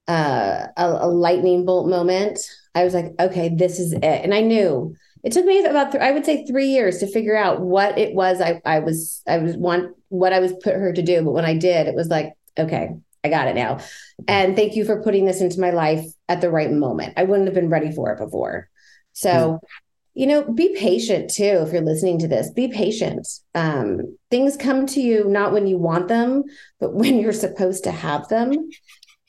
uh, 0.08 0.66
a, 0.76 0.86
a, 0.86 1.08
lightning 1.08 1.64
bolt 1.64 1.88
moment. 1.88 2.38
I 2.74 2.84
was 2.84 2.94
like, 2.94 3.12
okay, 3.18 3.48
this 3.48 3.78
is 3.78 3.92
it. 3.92 4.04
And 4.04 4.32
I 4.32 4.40
knew 4.40 4.94
it 5.24 5.32
took 5.32 5.44
me 5.44 5.64
about, 5.64 5.90
th- 5.90 6.02
I 6.02 6.12
would 6.12 6.24
say 6.24 6.46
three 6.46 6.66
years 6.66 6.98
to 6.98 7.06
figure 7.06 7.36
out 7.36 7.60
what 7.60 7.98
it 7.98 8.14
was 8.14 8.40
I, 8.40 8.60
I 8.64 8.78
was, 8.78 9.22
I 9.26 9.38
was 9.38 9.56
want 9.56 9.96
what 10.08 10.32
I 10.32 10.38
was 10.38 10.52
put 10.62 10.74
her 10.74 10.92
to 10.92 11.02
do. 11.02 11.22
But 11.22 11.32
when 11.32 11.44
I 11.44 11.56
did, 11.56 11.88
it 11.88 11.94
was 11.94 12.08
like, 12.08 12.34
okay, 12.56 12.90
I 13.24 13.28
got 13.28 13.48
it 13.48 13.56
now. 13.56 13.80
And 14.28 14.54
thank 14.54 14.76
you 14.76 14.84
for 14.84 15.02
putting 15.02 15.26
this 15.26 15.40
into 15.40 15.60
my 15.60 15.70
life 15.70 16.04
at 16.28 16.40
the 16.40 16.50
right 16.50 16.70
moment. 16.70 17.14
I 17.16 17.24
wouldn't 17.24 17.48
have 17.48 17.54
been 17.54 17.70
ready 17.70 17.92
for 17.92 18.12
it 18.12 18.18
before. 18.18 18.68
So, 19.12 19.30
mm. 19.30 19.68
you 20.14 20.26
know, 20.26 20.44
be 20.44 20.76
patient 20.76 21.30
too. 21.30 21.44
If 21.44 21.72
you're 21.72 21.82
listening 21.82 22.20
to 22.20 22.28
this, 22.28 22.50
be 22.50 22.68
patient. 22.68 23.26
Um, 23.54 24.16
things 24.30 24.56
come 24.56 24.86
to 24.86 25.00
you 25.00 25.24
not 25.24 25.52
when 25.52 25.66
you 25.66 25.76
want 25.76 26.08
them, 26.08 26.44
but 26.78 26.94
when 27.00 27.18
you're 27.18 27.32
supposed 27.32 27.84
to 27.84 27.90
have 27.90 28.28
them. 28.28 28.52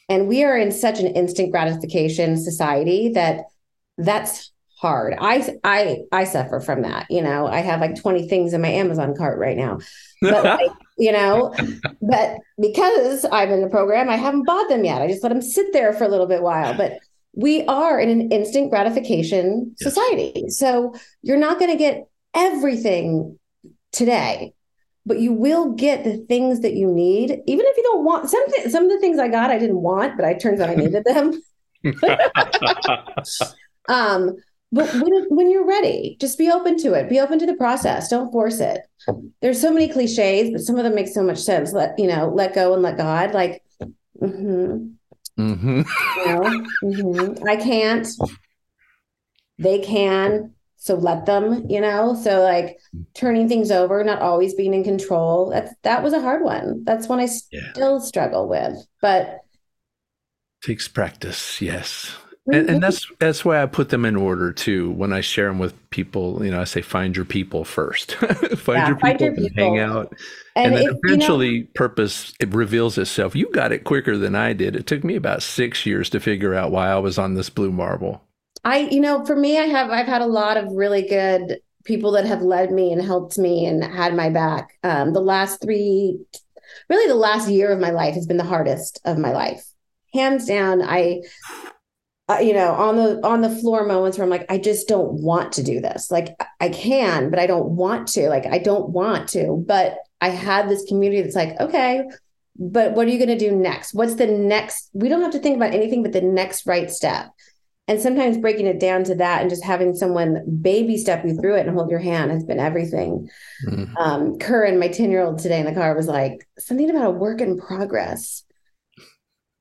And 0.10 0.28
we 0.28 0.44
are 0.44 0.58
in 0.58 0.72
such 0.72 1.00
an 1.00 1.08
instant 1.08 1.52
gratification 1.52 2.38
society 2.38 3.10
that 3.10 3.46
that's 3.98 4.52
hard. 4.78 5.16
I 5.20 5.56
I 5.64 6.00
I 6.12 6.24
suffer 6.24 6.60
from 6.60 6.84
that. 6.84 7.08
You 7.10 7.22
know, 7.22 7.48
I 7.48 7.60
have 7.60 7.82
like 7.82 8.00
20 8.00 8.28
things 8.28 8.54
in 8.54 8.62
my 8.62 8.70
Amazon 8.70 9.16
cart 9.16 9.40
right 9.40 9.58
now. 9.58 9.80
But 10.22 10.44
like, 10.44 10.72
you 10.98 11.12
know, 11.12 11.54
but 12.02 12.38
because 12.60 13.26
I'm 13.32 13.52
in 13.52 13.62
the 13.62 13.70
program, 13.70 14.10
I 14.10 14.16
haven't 14.16 14.46
bought 14.46 14.70
them 14.70 14.86
yet. 14.86 15.02
I 15.02 15.08
just 15.08 15.24
let 15.24 15.30
them 15.30 15.42
sit 15.42 15.74
there 15.74 15.94
for 15.94 16.04
a 16.04 16.10
little 16.10 16.28
bit 16.28 16.42
while. 16.42 16.76
But 16.76 17.00
we 17.34 17.64
are 17.66 18.00
in 18.00 18.10
an 18.10 18.32
instant 18.32 18.72
gratification 18.72 19.76
yes. 19.80 19.94
society. 19.94 20.50
So 20.50 20.96
you're 21.22 21.38
not 21.38 21.60
going 21.60 21.72
to 21.72 21.78
get 21.78 22.08
everything 22.34 23.38
today 23.92 24.54
but 25.08 25.20
you 25.20 25.32
will 25.32 25.72
get 25.72 26.04
the 26.04 26.18
things 26.28 26.60
that 26.60 26.74
you 26.74 26.92
need, 26.92 27.42
even 27.48 27.66
if 27.66 27.78
you 27.78 27.84
don't 27.84 28.04
want 28.04 28.30
some. 28.30 28.44
Th- 28.52 28.68
some 28.70 28.84
of 28.84 28.92
the 28.92 29.00
things 29.00 29.18
I 29.18 29.30
got, 29.30 29.50
I 29.50 29.58
didn't 29.58 29.82
want, 29.82 30.18
but 30.18 30.26
I 30.26 30.34
turns 30.34 30.60
out 30.60 30.70
I 30.70 30.76
needed 30.76 31.06
them. 31.06 31.32
um, 33.90 34.36
but 34.72 34.94
when 34.94 35.26
when 35.30 35.50
you're 35.50 35.66
ready, 35.66 36.18
just 36.20 36.38
be 36.38 36.52
open 36.52 36.78
to 36.80 36.92
it. 36.94 37.08
Be 37.10 37.22
open 37.22 37.40
to 37.40 37.46
the 37.46 37.56
process. 37.56 38.10
Don't 38.10 38.30
force 38.32 38.60
it. 38.60 38.82
There's 39.42 39.62
so 39.62 39.72
many 39.72 39.88
cliches, 39.88 40.52
but 40.52 40.60
some 40.62 40.78
of 40.78 40.84
them 40.84 40.94
make 40.94 41.08
so 41.08 41.24
much 41.24 41.40
sense. 41.40 41.72
Let 41.72 41.98
you 41.98 42.08
know, 42.08 42.30
let 42.36 42.54
go 42.54 42.74
and 42.74 42.84
let 42.84 42.98
God. 42.98 43.34
Like, 43.34 43.64
mm-hmm. 44.22 44.90
Mm-hmm. 45.40 45.82
You 46.18 46.26
know, 46.26 46.42
mm-hmm. 46.84 47.48
I 47.48 47.56
can't. 47.56 48.06
They 49.58 49.80
can 49.80 50.54
so 50.78 50.96
let 50.96 51.26
them 51.26 51.66
you 51.70 51.82
know 51.82 52.16
so 52.16 52.42
like 52.42 52.80
hmm. 52.92 53.02
turning 53.14 53.50
things 53.50 53.72
over 53.72 54.04
not 54.04 54.22
always 54.22 54.54
being 54.54 54.74
in 54.74 54.84
control 54.84 55.50
that's 55.50 55.74
that 55.84 56.04
was 56.04 56.14
a 56.14 56.22
hard 56.22 56.44
one 56.44 56.84
that's 56.84 57.08
one 57.08 57.20
i 57.20 57.28
yeah. 57.52 57.72
still 57.74 58.00
struggle 58.00 58.48
with 58.48 58.76
but 59.02 59.40
takes 60.64 60.88
practice 60.88 61.62
yes 61.62 62.16
and, 62.48 62.56
mm-hmm. 62.56 62.76
and, 62.76 62.84
that's 62.84 63.12
that's 63.20 63.44
why 63.44 63.62
I 63.62 63.66
put 63.66 63.90
them 63.90 64.06
in 64.06 64.16
order 64.16 64.54
too. 64.54 64.92
When 64.92 65.12
I 65.12 65.20
share 65.20 65.50
them 65.50 65.60
with 65.60 65.74
people, 65.90 66.46
you 66.46 66.50
know, 66.50 66.62
I 66.62 66.64
say 66.64 66.82
find 66.82 67.14
your 67.14 67.26
people 67.26 67.66
first, 67.66 68.14
find, 68.16 68.78
yeah, 68.78 68.88
your 68.88 69.00
find, 69.00 69.20
your 69.20 69.36
people, 69.36 69.50
hang 69.58 69.80
out, 69.80 70.16
and, 70.56 70.68
and 70.68 70.78
then 70.78 70.88
if, 70.88 70.98
eventually 71.04 71.50
you 71.50 71.62
know, 71.64 71.68
purpose 71.76 72.34
it 72.40 72.54
reveals 72.54 72.98
itself. 72.98 73.36
You 73.36 73.52
got 73.52 73.74
it 73.74 73.84
quicker 73.84 74.18
than 74.18 74.34
I 74.34 74.54
did. 74.54 74.78
It 74.78 74.88
took 74.88 75.04
me 75.04 75.18
about 75.18 75.44
six 75.44 75.86
years 75.86 76.10
to 76.12 76.22
figure 76.22 76.54
out 76.54 76.72
why 76.72 76.88
I 76.88 77.00
was 77.00 77.18
on 77.18 77.34
this 77.34 77.50
blue 77.50 77.72
marble. 77.72 78.22
I, 78.68 78.80
you 78.80 79.00
know, 79.00 79.24
for 79.24 79.34
me, 79.34 79.58
I 79.58 79.64
have, 79.64 79.92
I've 79.92 80.08
had 80.08 80.22
a 80.22 80.26
lot 80.26 80.58
of 80.58 80.74
really 80.74 81.04
good 81.04 81.62
people 81.86 82.12
that 82.12 82.26
have 82.26 82.42
led 82.42 82.70
me 82.70 82.92
and 82.92 83.02
helped 83.02 83.38
me 83.38 83.66
and 83.66 83.82
had 83.82 84.14
my 84.14 84.30
back. 84.30 84.78
Um, 84.84 85.14
the 85.14 85.22
last 85.22 85.62
three, 85.62 86.20
really 86.90 87.08
the 87.08 87.16
last 87.16 87.48
year 87.48 87.72
of 87.72 87.80
my 87.80 87.92
life 87.92 88.16
has 88.16 88.28
been 88.28 88.36
the 88.36 88.44
hardest 88.44 89.00
of 89.06 89.18
my 89.18 89.32
life. 89.32 89.66
Hands 90.14 90.46
down, 90.46 90.82
I, 90.82 91.22
uh, 92.28 92.40
you 92.42 92.52
know, 92.52 92.74
on 92.74 92.98
the 92.98 93.26
on 93.26 93.40
the 93.40 93.50
floor 93.50 93.86
moments 93.86 94.18
where 94.18 94.26
I'm 94.26 94.30
like, 94.30 94.52
I 94.52 94.58
just 94.58 94.90
don't 94.90 95.14
want 95.14 95.54
to 95.54 95.64
do 95.64 95.80
this. 95.80 96.12
Like 96.12 96.36
I 96.60 96.68
can, 96.68 97.30
but 97.30 97.40
I 97.40 97.48
don't 97.48 97.70
want 97.70 98.10
to. 98.10 98.28
Like 98.28 98.46
I 98.48 98.58
don't 98.58 98.90
want 98.90 99.30
to. 99.30 99.64
But 99.66 100.00
I 100.20 100.28
had 100.28 100.68
this 100.68 100.84
community 100.90 101.22
that's 101.22 101.38
like, 101.38 101.58
okay, 101.62 102.04
but 102.58 102.92
what 102.92 103.08
are 103.08 103.12
you 103.12 103.18
going 103.18 103.38
to 103.38 103.50
do 103.50 103.56
next? 103.56 103.94
What's 103.94 104.16
the 104.16 104.28
next? 104.28 104.90
We 104.92 105.08
don't 105.08 105.22
have 105.22 105.32
to 105.32 105.40
think 105.40 105.56
about 105.56 105.74
anything 105.74 106.04
but 106.04 106.12
the 106.12 106.22
next 106.22 106.68
right 106.68 106.92
step 106.92 107.32
and 107.88 108.02
sometimes 108.02 108.38
breaking 108.38 108.68
it 108.68 108.80
down 108.80 109.04
to 109.06 109.16
that 109.16 109.42
and 109.42 109.50
just 109.50 109.64
having 109.64 109.96
someone 109.96 110.60
baby 110.62 110.98
step 110.98 111.24
you 111.26 111.40
through 111.40 111.56
it 111.56 111.66
and 111.66 111.76
hold 111.76 111.90
your 111.90 112.00
hand 112.00 112.32
has 112.32 112.44
been 112.44 112.60
everything. 112.60 113.30
Mm-hmm. 113.66 113.98
Um, 113.98 114.38
Curran, 114.40 114.80
my 114.80 114.90
10 114.90 115.10
year 115.10 115.24
old 115.24 115.40
today 115.40 115.60
in 115.60 115.66
the 115.66 115.74
car, 115.74 115.96
was 115.96 116.08
like, 116.08 116.48
something 116.60 116.90
about 116.90 117.06
a 117.06 117.12
work 117.12 117.40
in 117.40 117.58
progress. 117.58 118.44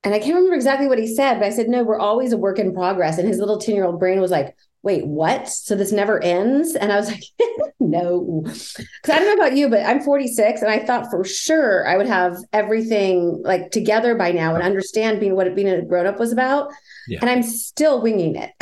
And 0.03 0.15
I 0.15 0.19
can't 0.19 0.35
remember 0.35 0.55
exactly 0.55 0.89
what 0.89 0.99
he 0.99 1.13
said, 1.13 1.35
but 1.35 1.47
I 1.47 1.51
said, 1.51 1.69
no, 1.69 1.83
we're 1.83 1.99
always 1.99 2.33
a 2.33 2.37
work 2.37 2.59
in 2.59 2.75
progress. 2.75 3.19
And 3.19 3.29
his 3.29 3.39
little 3.39 3.59
10 3.59 3.75
year 3.75 3.85
old 3.85 3.99
brain 3.99 4.21
was 4.21 4.31
like, 4.31 4.57
wait, 4.83 5.05
what? 5.05 5.49
So 5.49 5.75
this 5.75 5.91
never 5.91 6.23
ends? 6.23 6.77
And 6.77 6.93
I 6.93 6.97
was 6.97 7.11
like, 7.11 7.25
no. 7.81 8.43
Because 8.45 8.85
I 9.09 9.19
don't 9.19 9.27
know 9.27 9.45
about 9.45 9.57
you, 9.57 9.69
but 9.69 9.85
I'm 9.85 10.01
46 10.01 10.63
and 10.63 10.71
I 10.71 10.79
thought 10.79 11.11
for 11.11 11.25
sure 11.25 11.87
I 11.89 11.97
would 11.97 12.07
have 12.07 12.37
everything 12.53 13.43
like 13.43 13.73
together 13.73 14.15
by 14.15 14.31
now 14.31 14.55
and 14.55 14.63
understand 14.63 15.21
being 15.21 15.35
what 15.35 15.53
being 15.55 15.69
a 15.69 15.83
grown 15.83 16.07
up 16.07 16.19
was 16.19 16.33
about 16.33 16.71
yeah. 17.09 17.19
and 17.21 17.29
I'm 17.29 17.43
still 17.43 18.01
winging 18.01 18.37
it. 18.37 18.53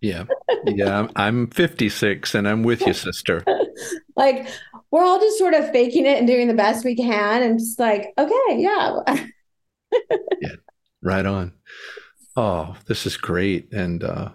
yeah. 0.00 0.24
Yeah. 0.66 0.98
I'm, 0.98 1.10
I'm 1.16 1.46
56 1.48 2.34
and 2.34 2.46
I'm 2.46 2.62
with 2.62 2.86
you, 2.86 2.92
sister. 2.92 3.42
like 4.16 4.48
we're 4.90 5.04
all 5.04 5.20
just 5.20 5.38
sort 5.38 5.54
of 5.54 5.70
faking 5.70 6.06
it 6.06 6.18
and 6.18 6.26
doing 6.26 6.48
the 6.48 6.54
best 6.54 6.84
we 6.84 6.96
can 6.96 7.42
and 7.42 7.58
just 7.58 7.78
like, 7.78 8.12
okay, 8.18 8.58
yeah. 8.58 9.00
yeah. 10.40 10.56
Right 11.02 11.24
on. 11.24 11.52
Oh, 12.36 12.76
this 12.86 13.06
is 13.06 13.16
great. 13.16 13.72
And, 13.72 14.04
uh, 14.04 14.30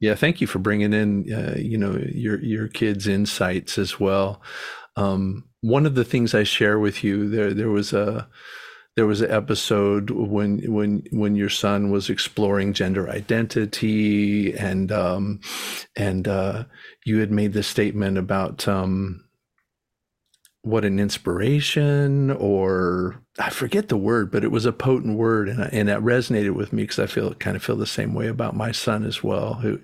yeah, 0.00 0.14
thank 0.14 0.40
you 0.40 0.46
for 0.46 0.58
bringing 0.58 0.92
in, 0.92 1.32
uh, 1.32 1.56
you 1.58 1.76
know, 1.76 1.98
your 2.12 2.40
your 2.40 2.68
kids' 2.68 3.08
insights 3.08 3.78
as 3.78 3.98
well. 3.98 4.40
Um, 4.96 5.44
one 5.60 5.86
of 5.86 5.94
the 5.94 6.04
things 6.04 6.34
I 6.34 6.44
share 6.44 6.78
with 6.78 7.02
you 7.02 7.28
there, 7.28 7.52
there 7.52 7.70
was 7.70 7.92
a 7.92 8.28
there 8.96 9.06
was 9.06 9.20
an 9.20 9.30
episode 9.30 10.10
when 10.10 10.58
when 10.72 11.04
when 11.10 11.36
your 11.36 11.48
son 11.48 11.90
was 11.90 12.10
exploring 12.10 12.72
gender 12.72 13.08
identity 13.08 14.56
and 14.56 14.90
um, 14.92 15.40
and 15.96 16.26
uh, 16.26 16.64
you 17.04 17.18
had 17.18 17.30
made 17.30 17.52
this 17.52 17.68
statement 17.68 18.18
about 18.18 18.66
um, 18.66 19.24
what 20.62 20.84
an 20.84 20.98
inspiration 20.98 22.30
or 22.32 23.22
I 23.38 23.50
forget 23.50 23.88
the 23.88 23.96
word, 23.96 24.32
but 24.32 24.42
it 24.42 24.50
was 24.50 24.66
a 24.66 24.72
potent 24.72 25.16
word, 25.16 25.48
and 25.48 25.60
and 25.72 25.88
that 25.88 26.00
resonated 26.00 26.54
with 26.54 26.72
me 26.72 26.82
because 26.82 26.98
I 26.98 27.06
feel 27.06 27.34
kind 27.34 27.56
of 27.56 27.62
feel 27.62 27.76
the 27.76 27.86
same 27.86 28.14
way 28.14 28.26
about 28.26 28.56
my 28.56 28.72
son 28.72 29.04
as 29.04 29.22
well, 29.22 29.54
who 29.54 29.78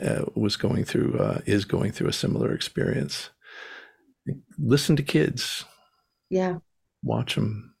uh, 0.00 0.24
was 0.34 0.56
going 0.56 0.84
through 0.84 1.18
uh, 1.18 1.40
is 1.46 1.64
going 1.64 1.92
through 1.92 2.08
a 2.08 2.12
similar 2.12 2.52
experience. 2.52 3.30
Listen 4.58 4.96
to 4.96 5.02
kids. 5.02 5.64
Yeah. 6.28 6.56
Watch 7.02 7.34
them. 7.36 7.74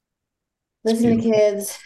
Listen 0.84 1.18
to 1.18 1.22
kids. 1.22 1.78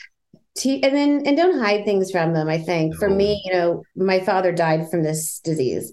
Te- 0.57 0.83
and 0.83 0.95
then 0.95 1.23
and 1.27 1.37
don't 1.37 1.59
hide 1.59 1.85
things 1.85 2.11
from 2.11 2.35
them. 2.35 2.49
I 2.49 2.59
think 2.59 2.93
no. 2.93 2.99
for 2.99 3.09
me, 3.09 3.43
you 3.45 3.53
know, 3.53 3.83
my 3.95 4.21
father 4.21 4.53
died 4.53 4.91
from 4.91 5.03
this 5.03 5.41
disease. 5.41 5.93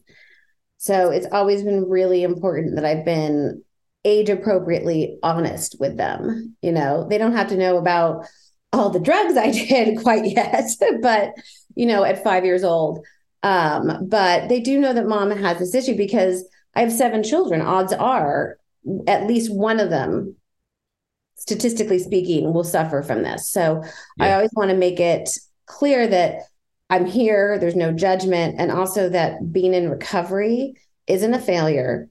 So 0.78 1.12
it's 1.12 1.28
always 1.32 1.64
been 1.64 1.88
really 1.88 2.24
important 2.24 2.76
that 2.76 2.86
I've 2.86 3.06
been 3.06 3.64
age 4.06 4.30
appropriately 4.30 5.18
honest 5.24 5.78
with 5.80 5.98
them. 5.98 6.56
You 6.62 6.72
know, 6.72 7.08
they 7.10 7.18
don't 7.18 7.36
have 7.36 7.50
to 7.50 7.58
know 7.58 7.78
about 7.78 8.26
all 8.72 8.90
the 8.90 9.00
drugs 9.00 9.38
I 9.38 9.52
did 9.52 10.00
quite 10.00 10.26
yet, 10.26 10.70
but 11.02 11.34
you 11.76 11.86
know, 11.86 12.04
at 12.04 12.24
five 12.24 12.46
years 12.46 12.64
old. 12.64 13.06
Um, 13.44 14.08
but 14.08 14.48
they 14.48 14.60
do 14.60 14.80
know 14.80 14.94
that 14.94 15.08
mom 15.08 15.32
has 15.32 15.60
this 15.60 15.76
issue 15.76 15.98
because 15.98 16.46
I 16.76 16.82
have 16.82 16.92
seven 16.92 17.24
children. 17.24 17.62
Odds 17.62 17.94
are 17.94 18.58
at 19.08 19.28
least 19.28 19.54
one 19.54 19.80
of 19.80 19.90
them, 19.90 20.36
statistically 21.36 22.00
speaking, 22.00 22.54
will 22.54 22.64
suffer 22.64 23.04
from 23.04 23.24
this. 23.24 23.50
So 23.50 23.84
yeah. 24.18 24.26
I 24.26 24.34
always 24.34 24.52
want 24.54 24.72
to 24.72 24.78
make 24.78 25.00
it 25.00 25.30
clear 25.66 26.08
that 26.08 26.44
I'm 26.90 27.06
here, 27.06 27.58
there's 27.60 27.76
no 27.76 27.92
judgment, 27.92 28.56
and 28.60 28.72
also 28.72 29.10
that 29.10 29.52
being 29.52 29.74
in 29.74 29.90
recovery 29.90 30.76
isn't 31.08 31.34
a 31.34 31.40
failure 31.40 32.10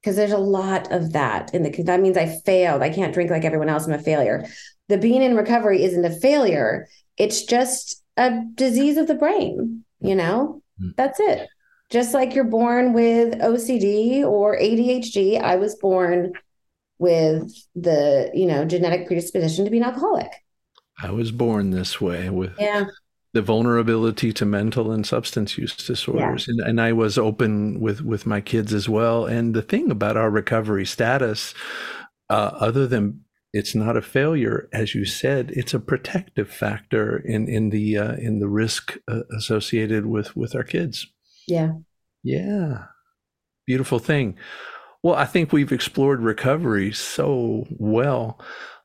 because 0.00 0.16
there's 0.16 0.32
a 0.32 0.38
lot 0.38 0.92
of 0.92 1.12
that 1.12 1.54
in 1.54 1.62
the 1.62 1.82
that 1.84 2.00
means 2.00 2.16
I 2.16 2.26
failed. 2.26 2.82
I 2.82 2.90
can't 2.90 3.14
drink 3.14 3.30
like 3.30 3.44
everyone 3.44 3.68
else. 3.68 3.86
I'm 3.86 3.92
a 3.92 3.98
failure. 3.98 4.46
The 4.88 4.98
being 4.98 5.22
in 5.22 5.36
recovery 5.36 5.82
isn't 5.82 6.04
a 6.04 6.18
failure. 6.20 6.88
It's 7.16 7.44
just 7.44 8.02
a 8.16 8.42
disease 8.54 8.96
of 8.96 9.06
the 9.06 9.14
brain, 9.14 9.84
you 10.00 10.14
know? 10.14 10.62
Mm. 10.80 10.94
That's 10.96 11.20
it. 11.20 11.48
Just 11.90 12.14
like 12.14 12.34
you're 12.34 12.44
born 12.44 12.92
with 12.92 13.34
OCD 13.40 14.22
or 14.22 14.58
ADHD, 14.58 15.40
I 15.40 15.56
was 15.56 15.74
born 15.74 16.32
with 16.98 17.52
the, 17.74 18.30
you 18.34 18.46
know, 18.46 18.64
genetic 18.64 19.06
predisposition 19.06 19.64
to 19.64 19.70
be 19.70 19.78
an 19.78 19.84
alcoholic. 19.84 20.30
I 21.00 21.10
was 21.10 21.30
born 21.30 21.70
this 21.70 22.00
way 22.00 22.28
with 22.28 22.52
yeah 22.58 22.86
the 23.38 23.42
vulnerability 23.42 24.32
to 24.32 24.44
mental 24.44 24.90
and 24.90 25.06
substance 25.06 25.56
use 25.56 25.76
disorders. 25.76 26.48
Yeah. 26.48 26.54
and, 26.54 26.70
and 26.70 26.80
i 26.80 26.92
was 26.92 27.16
open 27.16 27.78
with 27.78 28.00
with 28.00 28.26
my 28.26 28.40
kids 28.40 28.74
as 28.74 28.88
well. 28.88 29.26
And 29.26 29.54
the 29.54 29.62
thing 29.62 29.92
about 29.92 30.16
our 30.16 30.28
recovery 30.28 30.84
status 30.84 31.54
uh, 32.28 32.50
other 32.54 32.88
than 32.88 33.20
it's 33.52 33.76
not 33.76 33.96
a 33.96 34.02
failure 34.02 34.68
as 34.72 34.92
you 34.92 35.04
said 35.04 35.52
it's 35.52 35.72
a 35.72 35.78
protective 35.78 36.50
factor 36.50 37.16
in 37.16 37.46
in 37.46 37.70
the 37.70 37.96
uh, 37.96 38.14
in 38.14 38.40
the 38.40 38.48
risk 38.48 38.96
uh, 39.06 39.20
associated 39.36 40.06
with 40.06 40.34
with 40.36 40.56
our 40.56 40.64
kids. 40.64 41.06
Yeah. 41.46 41.74
Yeah. 42.24 42.86
Beautiful 43.68 44.00
thing. 44.00 44.36
Well 45.04 45.14
i 45.14 45.26
think 45.26 45.52
we've 45.52 45.70
explored 45.70 46.22
recovery 46.22 46.90
so 46.90 47.68
well 47.70 48.40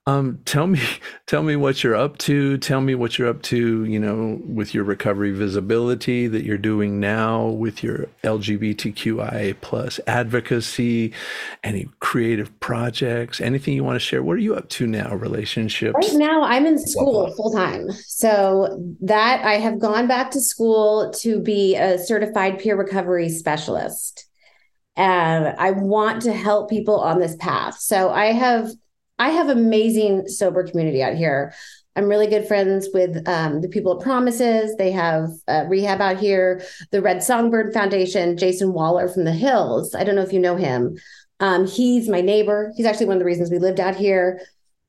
um, 0.06 0.40
tell 0.44 0.68
me, 0.68 0.82
tell 1.28 1.44
me 1.44 1.56
what 1.56 1.84
you're 1.84 1.96
up 1.96 2.18
to. 2.20 2.58
Tell 2.58 2.82
me 2.82 2.96
what 2.96 3.18
you're 3.18 3.30
up 3.30 3.42
to. 3.44 3.86
You 3.86 4.00
know, 4.00 4.42
with 4.46 4.74
your 4.74 4.84
recovery 4.84 5.32
visibility 5.32 6.28
that 6.28 6.44
you're 6.44 6.58
doing 6.58 7.00
now, 7.00 7.48
with 7.48 7.84
your 7.84 8.08
LGBTQIA 8.24 9.56
plus 9.62 10.00
advocacy, 10.06 11.14
any 11.64 11.88
creative 12.00 12.58
projects, 12.60 13.40
anything 13.40 13.76
you 13.76 13.84
want 13.84 13.96
to 13.96 14.00
share. 14.00 14.22
What 14.22 14.34
are 14.34 14.42
you 14.42 14.56
up 14.56 14.70
to 14.70 14.88
now? 14.88 15.16
Relationships. 15.16 15.96
Right 15.96 16.20
now, 16.20 16.44
I'm 16.44 16.66
in 16.66 16.78
school 16.78 17.34
full 17.36 17.52
time. 17.52 17.90
So 17.92 18.96
that 19.02 19.46
I 19.46 19.54
have 19.54 19.80
gone 19.80 20.08
back 20.08 20.32
to 20.32 20.42
school 20.42 21.12
to 21.20 21.40
be 21.40 21.76
a 21.76 21.98
certified 21.98 22.60
peer 22.60 22.76
recovery 22.76 23.30
specialist. 23.30 24.28
And 24.96 25.56
I 25.58 25.72
want 25.72 26.22
to 26.24 26.34
help 26.34 26.70
people 26.70 27.00
on 27.00 27.20
this 27.20 27.36
path. 27.38 27.80
So 27.80 28.12
I 28.12 28.26
have 28.26 28.70
I 29.20 29.30
have 29.30 29.50
amazing 29.50 30.28
sober 30.28 30.64
community 30.64 31.04
out 31.04 31.16
here. 31.16 31.54
I'm 31.96 32.10
really 32.10 32.28
good 32.28 32.48
friends 32.48 32.90
with 32.94 33.28
um, 33.28 33.62
the 33.62 33.70
people 33.70 33.98
at 33.98 34.04
Promises. 34.04 34.76
They 34.78 34.92
have 34.92 35.30
uh, 35.48 35.66
rehab 35.68 36.02
out 36.02 36.18
here. 36.18 36.64
The 36.92 37.02
Red 37.02 37.22
Songbird 37.22 37.74
Foundation, 37.74 38.36
Jason 38.38 38.70
Wahler 38.70 39.14
from 39.14 39.26
the 39.26 39.32
Hills. 39.32 39.94
I 39.94 40.04
don't 40.04 40.16
know 40.16 40.24
if 40.24 40.34
you 40.34 40.40
know 40.40 40.56
him. 40.56 40.98
Um, 41.40 41.68
he's 41.68 42.10
my 42.10 42.22
neighbor. 42.22 42.74
He's 42.76 42.86
actually 42.86 43.08
one 43.08 43.18
of 43.18 43.20
the 43.20 43.26
reasons 43.26 43.52
we 43.52 43.60
lived 43.60 43.80
out 43.80 43.96
here. 43.96 44.42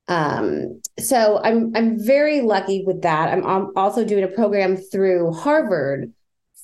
Um, 0.09 0.81
so 0.99 1.41
I'm 1.43 1.73
I'm 1.75 1.99
very 1.99 2.43
lucky 2.43 2.85
with 2.87 3.03
that. 3.03 3.33
I'm 3.33 3.73
also 3.77 4.05
doing 4.05 4.25
a 4.25 4.29
program 4.29 4.77
through 4.77 5.33
Harvard 5.33 6.13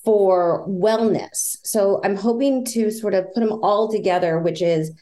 for 0.04 0.66
wellness. 0.68 1.58
So 1.64 2.00
I'm 2.04 2.16
hoping 2.16 2.64
to 2.66 2.90
sort 2.90 3.14
of 3.14 3.26
put 3.34 3.40
them 3.40 3.58
all 3.62 3.90
together, 3.90 4.38
which 4.38 4.62
is 4.62 4.92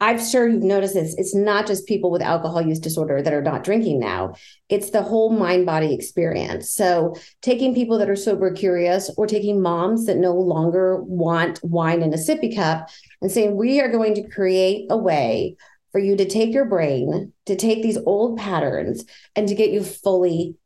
I'm 0.00 0.20
sure 0.20 0.48
you've 0.48 0.62
noticed 0.62 0.94
this. 0.94 1.16
It's 1.18 1.34
not 1.34 1.66
just 1.66 1.86
people 1.86 2.12
with 2.12 2.22
alcohol 2.22 2.62
use 2.62 2.78
disorder 2.78 3.20
that 3.20 3.32
are 3.32 3.42
not 3.42 3.64
drinking 3.64 3.98
now. 3.98 4.34
It's 4.68 4.90
the 4.90 5.02
whole 5.02 5.30
mind 5.30 5.66
body 5.66 5.92
experience. 5.92 6.70
So, 6.70 7.16
taking 7.42 7.74
people 7.74 7.98
that 7.98 8.08
are 8.08 8.16
sober 8.16 8.52
curious 8.52 9.10
or 9.16 9.26
taking 9.26 9.60
moms 9.60 10.06
that 10.06 10.16
no 10.16 10.34
longer 10.34 11.02
want 11.02 11.58
wine 11.64 12.02
in 12.02 12.14
a 12.14 12.16
sippy 12.16 12.54
cup 12.54 12.88
and 13.20 13.30
saying, 13.30 13.56
we 13.56 13.80
are 13.80 13.90
going 13.90 14.14
to 14.14 14.28
create 14.28 14.86
a 14.88 14.96
way 14.96 15.56
for 15.90 15.98
you 15.98 16.16
to 16.16 16.28
take 16.28 16.52
your 16.52 16.66
brain, 16.66 17.32
to 17.46 17.56
take 17.56 17.82
these 17.82 17.98
old 18.06 18.38
patterns, 18.38 19.04
and 19.34 19.48
to 19.48 19.54
get 19.54 19.70
you 19.70 19.82
fully 19.82 20.56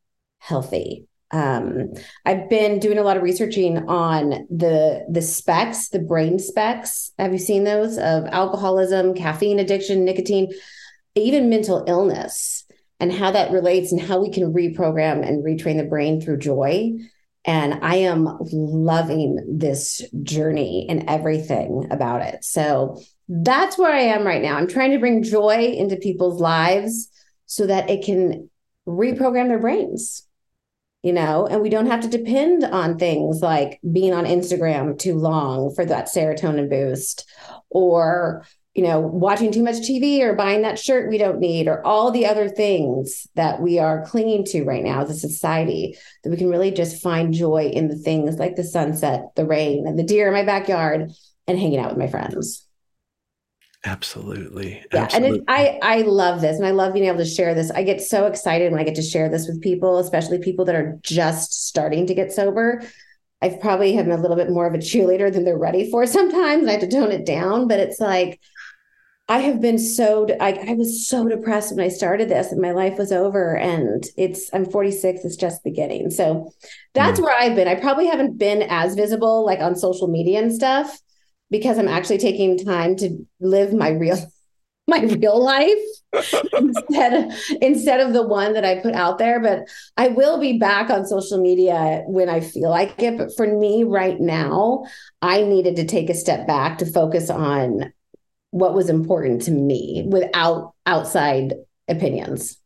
healthy. 0.40 1.06
Um, 1.32 1.94
I've 2.26 2.50
been 2.50 2.78
doing 2.78 2.98
a 2.98 3.02
lot 3.02 3.16
of 3.16 3.22
researching 3.22 3.88
on 3.88 4.46
the 4.50 5.06
the 5.10 5.22
specs, 5.22 5.88
the 5.88 5.98
brain 5.98 6.38
specs. 6.38 7.10
Have 7.18 7.32
you 7.32 7.38
seen 7.38 7.64
those 7.64 7.96
of 7.96 8.24
alcoholism, 8.26 9.14
caffeine 9.14 9.58
addiction, 9.58 10.04
nicotine, 10.04 10.52
even 11.14 11.48
mental 11.48 11.84
illness, 11.88 12.64
and 13.00 13.10
how 13.10 13.30
that 13.30 13.50
relates 13.50 13.92
and 13.92 14.00
how 14.00 14.20
we 14.20 14.30
can 14.30 14.52
reprogram 14.52 15.26
and 15.26 15.42
retrain 15.42 15.78
the 15.78 15.88
brain 15.88 16.20
through 16.20 16.38
joy? 16.38 16.92
And 17.44 17.80
I 17.82 17.96
am 17.96 18.28
loving 18.52 19.56
this 19.58 20.00
journey 20.22 20.86
and 20.88 21.08
everything 21.08 21.88
about 21.90 22.22
it. 22.22 22.44
So 22.44 23.02
that's 23.28 23.76
where 23.76 23.92
I 23.92 24.02
am 24.02 24.24
right 24.24 24.42
now. 24.42 24.56
I'm 24.56 24.68
trying 24.68 24.92
to 24.92 24.98
bring 24.98 25.24
joy 25.24 25.72
into 25.76 25.96
people's 25.96 26.40
lives 26.40 27.08
so 27.46 27.66
that 27.66 27.90
it 27.90 28.04
can 28.04 28.48
reprogram 28.86 29.48
their 29.48 29.58
brains 29.58 30.24
you 31.02 31.12
know, 31.12 31.46
and 31.46 31.60
we 31.60 31.68
don't 31.68 31.86
have 31.86 32.00
to 32.00 32.08
depend 32.08 32.64
on 32.64 32.96
things 32.96 33.40
like 33.40 33.80
being 33.92 34.14
on 34.14 34.24
Instagram 34.24 34.96
too 34.98 35.16
long 35.16 35.74
for 35.74 35.84
that 35.84 36.06
serotonin 36.06 36.70
boost 36.70 37.28
or, 37.70 38.46
you 38.74 38.84
know, 38.84 39.00
watching 39.00 39.50
too 39.50 39.64
much 39.64 39.76
TV 39.76 40.20
or 40.20 40.34
buying 40.34 40.62
that 40.62 40.78
shirt 40.78 41.10
we 41.10 41.18
don't 41.18 41.40
need 41.40 41.66
or 41.66 41.84
all 41.84 42.12
the 42.12 42.26
other 42.26 42.48
things 42.48 43.26
that 43.34 43.60
we 43.60 43.80
are 43.80 44.06
clinging 44.06 44.44
to 44.44 44.62
right 44.62 44.84
now 44.84 45.02
as 45.02 45.10
a 45.10 45.14
society 45.14 45.98
that 46.22 46.30
we 46.30 46.36
can 46.36 46.48
really 46.48 46.70
just 46.70 47.02
find 47.02 47.34
joy 47.34 47.70
in 47.72 47.88
the 47.88 47.96
things 47.96 48.36
like 48.36 48.54
the 48.54 48.64
sunset, 48.64 49.24
the 49.34 49.44
rain, 49.44 49.86
and 49.88 49.98
the 49.98 50.04
deer 50.04 50.28
in 50.28 50.32
my 50.32 50.44
backyard 50.44 51.10
and 51.48 51.58
hanging 51.58 51.80
out 51.80 51.90
with 51.90 51.98
my 51.98 52.06
friends. 52.06 52.61
Absolutely. 53.84 54.84
Yeah. 54.92 55.02
Absolutely. 55.02 55.38
And 55.40 55.44
I, 55.48 55.78
I 55.82 56.02
love 56.02 56.40
this 56.40 56.56
and 56.56 56.66
I 56.66 56.70
love 56.70 56.92
being 56.92 57.06
able 57.06 57.18
to 57.18 57.24
share 57.24 57.54
this. 57.54 57.70
I 57.70 57.82
get 57.82 58.00
so 58.00 58.26
excited 58.26 58.70
when 58.70 58.80
I 58.80 58.84
get 58.84 58.94
to 58.96 59.02
share 59.02 59.28
this 59.28 59.48
with 59.48 59.60
people, 59.60 59.98
especially 59.98 60.38
people 60.38 60.64
that 60.66 60.76
are 60.76 60.98
just 61.02 61.66
starting 61.66 62.06
to 62.06 62.14
get 62.14 62.32
sober. 62.32 62.82
I've 63.40 63.60
probably 63.60 63.94
have 63.94 64.06
a 64.06 64.16
little 64.16 64.36
bit 64.36 64.50
more 64.50 64.66
of 64.66 64.74
a 64.74 64.78
cheerleader 64.78 65.32
than 65.32 65.44
they're 65.44 65.58
ready 65.58 65.90
for 65.90 66.06
sometimes. 66.06 66.62
And 66.62 66.70
I 66.70 66.74
have 66.74 66.82
to 66.82 66.88
tone 66.88 67.10
it 67.10 67.26
down, 67.26 67.66
but 67.66 67.80
it's 67.80 67.98
like, 67.98 68.40
I 69.28 69.38
have 69.38 69.60
been 69.60 69.78
so, 69.78 70.28
I, 70.40 70.52
I 70.52 70.74
was 70.74 71.08
so 71.08 71.26
depressed 71.26 71.74
when 71.74 71.84
I 71.84 71.88
started 71.88 72.28
this 72.28 72.52
and 72.52 72.60
my 72.60 72.72
life 72.72 72.98
was 72.98 73.12
over 73.12 73.56
and 73.56 74.04
it's, 74.16 74.50
I'm 74.52 74.66
46, 74.66 75.24
it's 75.24 75.36
just 75.36 75.64
beginning. 75.64 76.10
So 76.10 76.52
that's 76.92 77.18
mm. 77.18 77.24
where 77.24 77.36
I've 77.36 77.56
been. 77.56 77.68
I 77.68 77.76
probably 77.76 78.06
haven't 78.06 78.36
been 78.36 78.62
as 78.62 78.94
visible 78.94 79.44
like 79.46 79.60
on 79.60 79.74
social 79.74 80.08
media 80.08 80.40
and 80.40 80.52
stuff 80.52 81.00
because 81.52 81.78
I'm 81.78 81.86
actually 81.86 82.18
taking 82.18 82.58
time 82.58 82.96
to 82.96 83.24
live 83.38 83.72
my 83.72 83.90
real 83.90 84.18
my 84.88 85.02
real 85.02 85.40
life 85.40 85.78
instead 86.54 87.14
of, 87.14 87.32
instead 87.60 88.00
of 88.00 88.12
the 88.12 88.26
one 88.26 88.54
that 88.54 88.64
I 88.64 88.80
put 88.80 88.94
out 88.94 89.18
there. 89.18 89.38
But 89.38 89.68
I 89.96 90.08
will 90.08 90.40
be 90.40 90.58
back 90.58 90.90
on 90.90 91.06
social 91.06 91.40
media 91.40 92.02
when 92.06 92.28
I 92.28 92.40
feel 92.40 92.68
like 92.68 93.00
it. 93.00 93.16
But 93.16 93.36
for 93.36 93.46
me 93.46 93.84
right 93.84 94.18
now, 94.18 94.84
I 95.22 95.44
needed 95.44 95.76
to 95.76 95.86
take 95.86 96.10
a 96.10 96.14
step 96.14 96.48
back 96.48 96.78
to 96.78 96.86
focus 96.86 97.30
on 97.30 97.92
what 98.50 98.74
was 98.74 98.90
important 98.90 99.42
to 99.42 99.52
me 99.52 100.04
without 100.08 100.74
outside 100.84 101.54
opinions. 101.86 102.58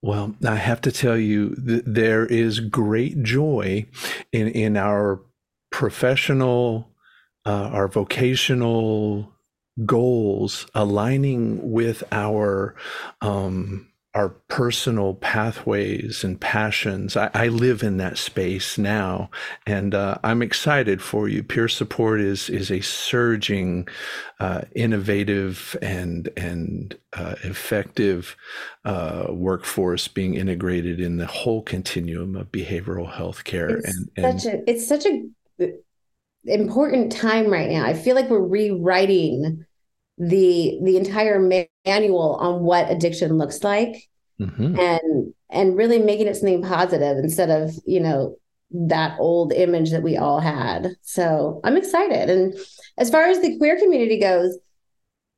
Well, 0.00 0.36
I 0.46 0.54
have 0.54 0.80
to 0.82 0.92
tell 0.92 1.16
you, 1.16 1.56
th- 1.56 1.82
there 1.84 2.24
is 2.24 2.60
great 2.60 3.24
joy 3.24 3.86
in 4.32 4.46
in 4.48 4.76
our 4.76 5.20
professional 5.70 6.87
uh, 7.48 7.70
our 7.72 7.88
vocational 7.88 9.32
goals 9.86 10.66
aligning 10.74 11.72
with 11.72 12.04
our 12.12 12.74
um, 13.22 13.88
our 14.14 14.28
personal 14.48 15.14
pathways 15.14 16.24
and 16.24 16.38
passions. 16.40 17.16
I, 17.16 17.30
I, 17.32 17.48
live 17.48 17.82
in 17.82 17.98
that 17.98 18.18
space 18.18 18.76
now, 18.76 19.30
and 19.66 19.94
uh, 19.94 20.18
I'm 20.22 20.42
excited 20.42 21.00
for 21.00 21.26
you. 21.26 21.42
Peer 21.42 21.68
support 21.68 22.20
is 22.20 22.50
is 22.50 22.70
a 22.70 22.82
surging, 22.82 23.88
uh, 24.40 24.62
innovative 24.74 25.74
and 25.80 26.28
and 26.36 26.98
uh, 27.14 27.36
effective 27.44 28.36
uh, 28.84 29.28
workforce 29.30 30.06
being 30.06 30.34
integrated 30.34 31.00
in 31.00 31.16
the 31.16 31.26
whole 31.26 31.62
continuum 31.62 32.36
of 32.36 32.52
behavioral 32.52 33.10
health 33.10 33.44
care. 33.44 33.78
It's 33.78 33.96
and, 33.96 34.10
and 34.16 34.42
such 34.42 34.52
a 34.52 34.70
it's 34.70 34.86
such 34.86 35.06
a 35.06 35.78
important 36.48 37.12
time 37.12 37.48
right 37.48 37.70
now. 37.70 37.84
I 37.84 37.94
feel 37.94 38.14
like 38.14 38.28
we're 38.28 38.46
rewriting 38.46 39.64
the 40.18 40.78
the 40.82 40.96
entire 40.96 41.38
manual 41.86 42.36
on 42.40 42.62
what 42.62 42.90
addiction 42.90 43.38
looks 43.38 43.62
like 43.62 44.08
mm-hmm. 44.40 44.78
and 44.78 45.34
and 45.50 45.76
really 45.76 45.98
making 45.98 46.26
it 46.26 46.36
something 46.36 46.62
positive 46.62 47.18
instead 47.18 47.50
of 47.50 47.72
you 47.86 48.00
know 48.00 48.36
that 48.70 49.16
old 49.18 49.52
image 49.52 49.90
that 49.90 50.02
we 50.02 50.16
all 50.16 50.40
had 50.40 50.88
so 51.02 51.60
i'm 51.64 51.76
excited 51.76 52.28
and 52.28 52.54
as 52.98 53.10
far 53.10 53.24
as 53.24 53.40
the 53.40 53.56
queer 53.58 53.78
community 53.78 54.18
goes 54.18 54.58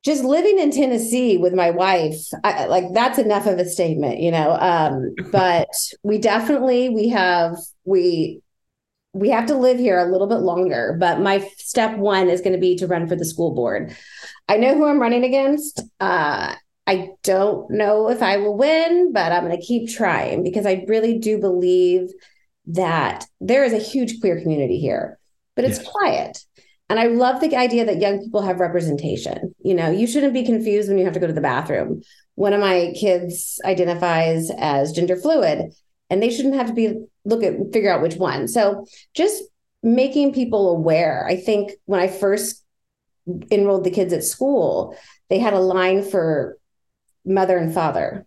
just 0.02 0.24
living 0.24 0.58
in 0.58 0.70
tennessee 0.70 1.36
with 1.36 1.52
my 1.52 1.70
wife 1.70 2.16
I, 2.42 2.64
like 2.66 2.84
that's 2.94 3.18
enough 3.18 3.46
of 3.46 3.58
a 3.58 3.66
statement 3.66 4.20
you 4.20 4.30
know 4.30 4.56
um 4.58 5.14
but 5.30 5.68
we 6.02 6.18
definitely 6.18 6.88
we 6.88 7.08
have 7.10 7.56
we 7.84 8.40
we 9.12 9.30
have 9.30 9.46
to 9.46 9.56
live 9.56 9.78
here 9.78 9.98
a 9.98 10.10
little 10.10 10.26
bit 10.26 10.38
longer 10.38 10.96
but 10.98 11.20
my 11.20 11.38
step 11.56 11.96
one 11.96 12.28
is 12.28 12.40
going 12.40 12.52
to 12.52 12.58
be 12.58 12.76
to 12.76 12.86
run 12.86 13.08
for 13.08 13.16
the 13.16 13.24
school 13.24 13.54
board 13.54 13.94
I 14.50 14.56
know 14.56 14.74
who 14.74 14.84
I'm 14.84 14.98
running 14.98 15.22
against. 15.22 15.80
Uh, 16.00 16.56
I 16.84 17.10
don't 17.22 17.70
know 17.70 18.10
if 18.10 18.20
I 18.20 18.38
will 18.38 18.56
win, 18.56 19.12
but 19.12 19.30
I'm 19.30 19.44
going 19.44 19.56
to 19.56 19.64
keep 19.64 19.88
trying 19.88 20.42
because 20.42 20.66
I 20.66 20.84
really 20.88 21.18
do 21.18 21.38
believe 21.38 22.08
that 22.66 23.26
there 23.40 23.62
is 23.62 23.72
a 23.72 23.78
huge 23.78 24.20
queer 24.20 24.40
community 24.40 24.80
here, 24.80 25.20
but 25.54 25.64
it's 25.64 25.78
yes. 25.78 25.88
quiet. 25.88 26.38
And 26.88 26.98
I 26.98 27.06
love 27.06 27.40
the 27.40 27.54
idea 27.54 27.84
that 27.84 28.00
young 28.00 28.18
people 28.18 28.42
have 28.42 28.58
representation. 28.58 29.54
You 29.62 29.74
know, 29.74 29.88
you 29.88 30.08
shouldn't 30.08 30.34
be 30.34 30.44
confused 30.44 30.88
when 30.88 30.98
you 30.98 31.04
have 31.04 31.14
to 31.14 31.20
go 31.20 31.28
to 31.28 31.32
the 31.32 31.40
bathroom. 31.40 32.02
One 32.34 32.52
of 32.52 32.58
my 32.58 32.92
kids 32.98 33.60
identifies 33.64 34.50
as 34.58 34.90
gender 34.90 35.14
fluid, 35.14 35.72
and 36.10 36.20
they 36.20 36.30
shouldn't 36.30 36.56
have 36.56 36.66
to 36.66 36.72
be 36.72 37.04
look 37.24 37.42
at 37.42 37.72
figure 37.72 37.92
out 37.92 38.02
which 38.02 38.16
one. 38.16 38.48
So 38.48 38.86
just 39.14 39.42
making 39.82 40.32
people 40.32 40.70
aware. 40.70 41.26
I 41.26 41.36
think 41.36 41.72
when 41.86 42.00
I 42.00 42.08
first 42.08 42.64
enrolled 43.50 43.84
the 43.84 43.90
kids 43.90 44.12
at 44.12 44.24
school, 44.24 44.96
they 45.28 45.38
had 45.38 45.54
a 45.54 45.60
line 45.60 46.02
for 46.02 46.58
mother 47.24 47.56
and 47.56 47.72
father, 47.72 48.26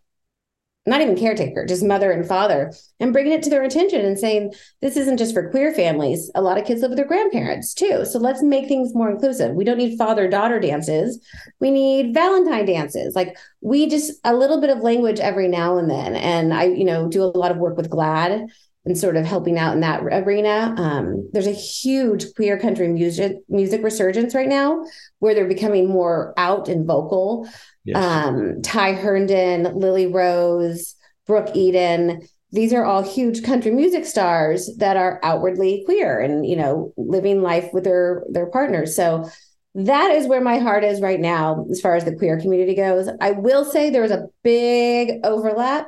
not 0.86 1.02
even 1.02 1.18
caretaker, 1.18 1.66
just 1.66 1.84
mother 1.84 2.12
and 2.12 2.28
father, 2.28 2.72
and 3.00 3.14
bringing 3.14 3.34
it 3.34 3.44
to 3.44 3.50
their 3.50 3.64
attention 3.64 4.06
and 4.06 4.18
saying, 4.18 4.54
this 4.82 4.98
isn't 4.98 5.18
just 5.18 5.34
for 5.34 5.50
queer 5.50 5.74
families. 5.74 6.32
A 6.36 6.42
lot 6.42 6.58
of 6.58 6.66
kids 6.66 6.82
live 6.82 6.92
with 6.92 6.98
their 6.98 7.08
grandparents 7.08 7.74
too. 7.74 8.06
So 8.06 8.20
let's 8.20 8.42
make 8.42 8.68
things 8.68 8.94
more 8.94 9.10
inclusive. 9.10 9.56
We 9.56 9.64
don't 9.64 9.78
need 9.78 9.98
father 9.98 10.28
daughter 10.28 10.60
dances. 10.60 11.26
We 11.60 11.72
need 11.72 12.14
Valentine 12.14 12.66
dances. 12.66 13.16
Like 13.16 13.38
we 13.62 13.88
just 13.88 14.14
a 14.24 14.36
little 14.36 14.60
bit 14.62 14.70
of 14.70 14.80
language 14.80 15.20
every 15.20 15.48
now 15.48 15.78
and 15.78 15.90
then. 15.90 16.16
And 16.16 16.54
I, 16.54 16.66
you 16.66 16.86
know, 16.86 17.08
do 17.08 17.24
a 17.24 17.26
lot 17.26 17.52
of 17.52 17.58
work 17.58 17.78
with 17.78 17.90
GLAAD 17.90 18.50
and 18.86 18.98
sort 18.98 19.16
of 19.16 19.26
helping 19.26 19.58
out 19.58 19.74
in 19.74 19.80
that 19.80 20.04
arena. 20.04 20.76
Um, 20.78 21.30
there's 21.32 21.48
a 21.48 21.52
huge 21.52 22.34
queer 22.36 22.60
country 22.60 22.88
music 22.88 23.38
music 23.48 23.84
resurgence 23.84 24.36
right 24.36 24.48
now, 24.48 24.86
where 25.20 25.34
they're 25.34 25.48
becoming 25.48 25.90
more 25.90 26.34
out 26.38 26.68
and 26.68 26.86
vocal. 26.86 27.48
Yes. 27.86 27.98
Um, 27.98 28.62
Ty 28.62 28.94
Herndon, 28.94 29.76
Lily 29.76 30.08
Rose, 30.08 30.96
Brooke 31.26 31.56
Eden. 31.56 32.28
These 32.52 32.74
are 32.74 32.86
all 32.86 33.02
huge 33.02 33.44
country 33.44 33.72
music 33.72 34.06
stars 34.06 34.70
that 34.78 34.96
are 34.96 35.20
outwardly 35.24 35.84
queer 35.86 36.20
and 36.20 36.46
you 36.46 36.56
know 36.56 36.94
living 36.98 37.42
life 37.42 37.70
with 37.74 37.86
their 37.86 38.24
their 38.30 38.48
partners. 38.48 38.96
So 38.96 39.30
that 39.76 40.12
is 40.12 40.28
where 40.28 40.42
my 40.42 40.60
heart 40.60 40.84
is 40.84 41.02
right 41.02 41.20
now 41.20 41.66
as 41.72 41.82
far 41.82 41.96
as 41.96 42.06
the 42.06 42.16
queer 42.16 42.40
community 42.40 42.76
goes. 42.76 43.10
I 43.22 43.32
will 43.32 43.66
say 43.66 43.90
there's 43.90 44.12
a 44.12 44.28
big 44.44 45.22
overlap 45.24 45.88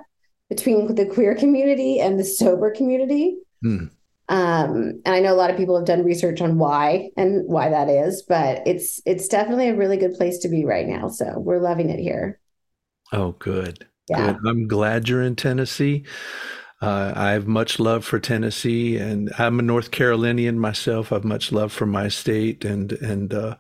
between 0.49 0.95
the 0.95 1.05
queer 1.05 1.35
community 1.35 1.99
and 1.99 2.19
the 2.19 2.25
sober 2.25 2.71
community. 2.71 3.37
Hmm. 3.61 3.85
Um, 4.27 5.01
and 5.05 5.13
I 5.13 5.19
know 5.19 5.33
a 5.33 5.37
lot 5.37 5.51
of 5.51 5.57
people 5.57 5.77
have 5.77 5.85
done 5.85 6.03
research 6.03 6.41
on 6.41 6.57
why 6.57 7.11
and 7.15 7.47
why 7.47 7.69
that 7.69 7.89
is, 7.89 8.23
but 8.23 8.65
it's 8.65 8.99
it's 9.05 9.27
definitely 9.27 9.69
a 9.69 9.75
really 9.75 9.97
good 9.97 10.15
place 10.15 10.39
to 10.39 10.49
be 10.49 10.65
right 10.65 10.87
now. 10.87 11.09
So 11.09 11.37
we're 11.37 11.59
loving 11.59 11.89
it 11.89 11.99
here. 11.99 12.39
Oh, 13.13 13.33
good. 13.33 13.87
Yeah. 14.09 14.33
Good. 14.33 14.47
I'm 14.47 14.67
glad 14.67 15.07
you're 15.09 15.21
in 15.21 15.35
Tennessee. 15.35 16.05
Uh, 16.81 17.13
I 17.15 17.31
have 17.31 17.47
much 17.47 17.79
love 17.79 18.03
for 18.03 18.19
Tennessee, 18.19 18.97
and 18.97 19.31
I'm 19.37 19.59
a 19.59 19.63
North 19.63 19.91
Carolinian 19.91 20.59
myself. 20.59 21.11
I 21.11 21.15
have 21.15 21.23
much 21.23 21.51
love 21.51 21.71
for 21.71 21.85
my 21.85 22.09
state, 22.09 22.65
and 22.65 22.91
and 22.93 23.33
uh, 23.33 23.55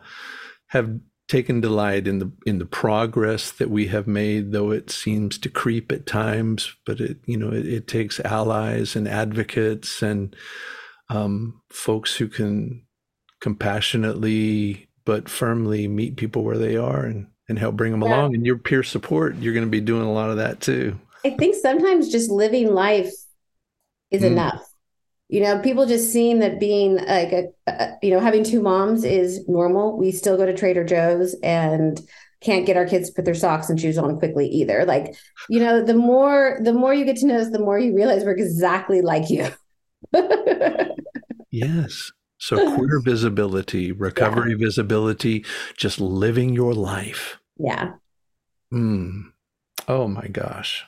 have 0.67 0.99
taken 1.27 1.61
delight 1.61 2.07
in 2.07 2.19
the 2.19 2.31
in 2.45 2.59
the 2.59 2.65
progress 2.65 3.51
that 3.51 3.69
we 3.69 3.87
have 3.87 4.07
made, 4.07 4.51
though 4.51 4.71
it 4.71 4.89
seems 4.89 5.37
to 5.39 5.49
creep 5.49 5.91
at 5.91 6.05
times. 6.05 6.75
But 6.85 6.99
it 6.99 7.17
you 7.25 7.37
know 7.37 7.51
it, 7.51 7.65
it 7.65 7.87
takes 7.87 8.19
allies 8.19 8.95
and 8.95 9.07
advocates 9.07 10.01
and 10.01 10.35
um, 11.09 11.61
folks 11.69 12.15
who 12.15 12.27
can 12.27 12.83
compassionately 13.41 14.87
but 15.05 15.29
firmly 15.29 15.87
meet 15.87 16.17
people 16.17 16.43
where 16.43 16.57
they 16.57 16.77
are 16.77 17.05
and 17.05 17.27
and 17.47 17.59
help 17.59 17.75
bring 17.75 17.91
them 17.91 18.01
yeah. 18.01 18.07
along. 18.09 18.35
And 18.35 18.45
your 18.45 18.57
peer 18.57 18.83
support, 18.83 19.35
you're 19.37 19.53
going 19.53 19.65
to 19.65 19.71
be 19.71 19.81
doing 19.81 20.07
a 20.07 20.11
lot 20.11 20.31
of 20.31 20.37
that 20.37 20.61
too. 20.61 20.99
I 21.23 21.31
think 21.31 21.55
sometimes 21.55 22.09
just 22.09 22.29
living 22.29 22.73
life 22.73 23.11
is 24.11 24.21
mm. 24.21 24.27
enough 24.27 24.63
you 25.27 25.41
know 25.41 25.59
people 25.59 25.85
just 25.85 26.11
seeing 26.11 26.39
that 26.39 26.59
being 26.59 26.97
like 26.97 27.31
a, 27.31 27.45
a, 27.67 27.93
you 28.01 28.11
know 28.11 28.19
having 28.19 28.43
two 28.43 28.61
moms 28.61 29.03
is 29.03 29.47
normal. 29.47 29.97
We 29.97 30.11
still 30.11 30.37
go 30.37 30.45
to 30.45 30.55
trader 30.55 30.83
joe's 30.83 31.35
and 31.41 31.99
can't 32.41 32.65
get 32.65 32.77
our 32.77 32.85
kids 32.85 33.09
to 33.09 33.15
put 33.15 33.25
their 33.25 33.33
socks 33.33 33.69
and 33.69 33.79
shoes 33.79 33.97
on 33.97 34.19
quickly 34.19 34.47
either. 34.47 34.85
Like 34.85 35.15
you 35.49 35.59
know 35.59 35.83
the 35.83 35.95
more 35.95 36.59
the 36.63 36.73
more 36.73 36.93
you 36.93 37.05
get 37.05 37.17
to 37.17 37.27
know 37.27 37.39
us 37.39 37.49
the 37.49 37.59
more 37.59 37.79
you 37.79 37.95
realize 37.95 38.23
we're 38.23 38.31
exactly 38.31 39.01
like 39.01 39.29
you. 39.29 39.47
Yes. 41.55 42.11
So 42.37 42.75
queer 42.75 42.99
visibility 42.99 43.93
recovery 43.93 44.51
yeah. 44.51 44.65
visibility 44.65 45.45
just 45.77 46.01
living 46.01 46.53
your 46.53 46.73
life. 46.73 47.39
Yeah. 47.57 47.93
Mm. 48.73 49.31
oh 49.87 50.09
my 50.09 50.27
gosh. 50.27 50.83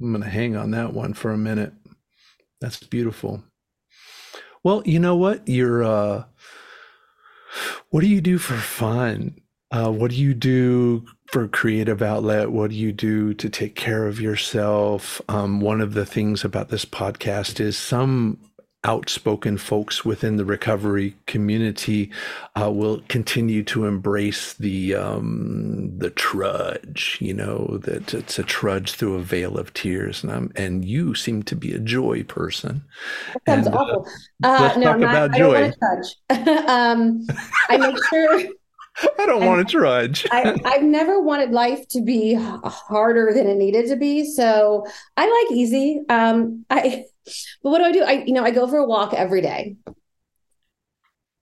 I'm 0.00 0.10
gonna 0.10 0.28
hang 0.28 0.56
on 0.56 0.72
that 0.72 0.92
one 0.92 1.14
for 1.14 1.30
a 1.30 1.38
minute. 1.38 1.72
That's 2.60 2.82
beautiful 2.82 3.44
well, 4.64 4.82
you 4.84 4.98
know 4.98 5.16
what? 5.16 5.48
You're 5.48 5.84
uh 5.84 6.24
what 7.90 8.00
do 8.00 8.08
you 8.08 8.20
do 8.20 8.38
for 8.38 8.56
fun? 8.56 9.36
Uh, 9.70 9.90
what 9.90 10.10
do 10.10 10.16
you 10.16 10.34
do 10.34 11.04
for 11.30 11.48
creative 11.48 12.02
outlet? 12.02 12.50
What 12.50 12.70
do 12.70 12.76
you 12.76 12.92
do 12.92 13.32
to 13.34 13.48
take 13.48 13.74
care 13.74 14.06
of 14.06 14.20
yourself? 14.20 15.20
Um, 15.28 15.60
one 15.60 15.80
of 15.80 15.94
the 15.94 16.04
things 16.04 16.44
about 16.44 16.68
this 16.68 16.84
podcast 16.84 17.58
is 17.58 17.76
some 17.76 18.38
outspoken 18.84 19.56
folks 19.56 20.04
within 20.04 20.36
the 20.36 20.44
recovery 20.44 21.14
community 21.26 22.10
uh, 22.60 22.70
will 22.70 23.00
continue 23.08 23.62
to 23.62 23.86
embrace 23.86 24.54
the 24.54 24.94
um, 24.94 25.96
the 25.98 26.10
trudge. 26.10 27.18
You 27.20 27.34
know 27.34 27.78
that 27.82 28.12
it's 28.14 28.38
a 28.38 28.42
trudge 28.42 28.92
through 28.92 29.14
a 29.14 29.22
veil 29.22 29.58
of 29.58 29.72
tears, 29.74 30.22
and 30.22 30.32
I'm, 30.32 30.52
and 30.56 30.84
you 30.84 31.14
seem 31.14 31.42
to 31.44 31.56
be 31.56 31.72
a 31.72 31.78
joy 31.78 32.24
person. 32.24 32.84
That 33.46 33.54
sounds 33.54 33.66
and, 33.66 33.76
uh, 33.76 33.78
awful. 33.78 34.06
Uh, 34.42 34.58
let's 34.60 34.76
no, 34.76 34.84
talk 34.84 34.98
not, 34.98 35.10
about 35.10 35.36
joy. 35.36 35.72
I, 36.30 36.90
um, 36.92 37.26
I 37.68 37.76
make 37.76 37.96
sure. 38.08 38.42
I 39.18 39.26
don't 39.26 39.46
want 39.46 39.66
to 39.66 39.72
trudge. 39.72 40.26
I, 40.30 40.58
I've 40.64 40.82
never 40.82 41.20
wanted 41.20 41.50
life 41.50 41.88
to 41.88 42.02
be 42.02 42.34
harder 42.34 43.32
than 43.34 43.46
it 43.46 43.56
needed 43.56 43.88
to 43.88 43.96
be. 43.96 44.24
So 44.24 44.86
I 45.16 45.24
like 45.24 45.56
easy. 45.56 46.02
Um, 46.08 46.64
I 46.68 47.06
but 47.62 47.70
what 47.70 47.78
do 47.78 47.84
I 47.84 47.92
do? 47.92 48.02
I, 48.02 48.12
you 48.24 48.32
know, 48.32 48.44
I 48.44 48.50
go 48.50 48.66
for 48.66 48.78
a 48.78 48.86
walk 48.86 49.14
every 49.14 49.40
day. 49.40 49.76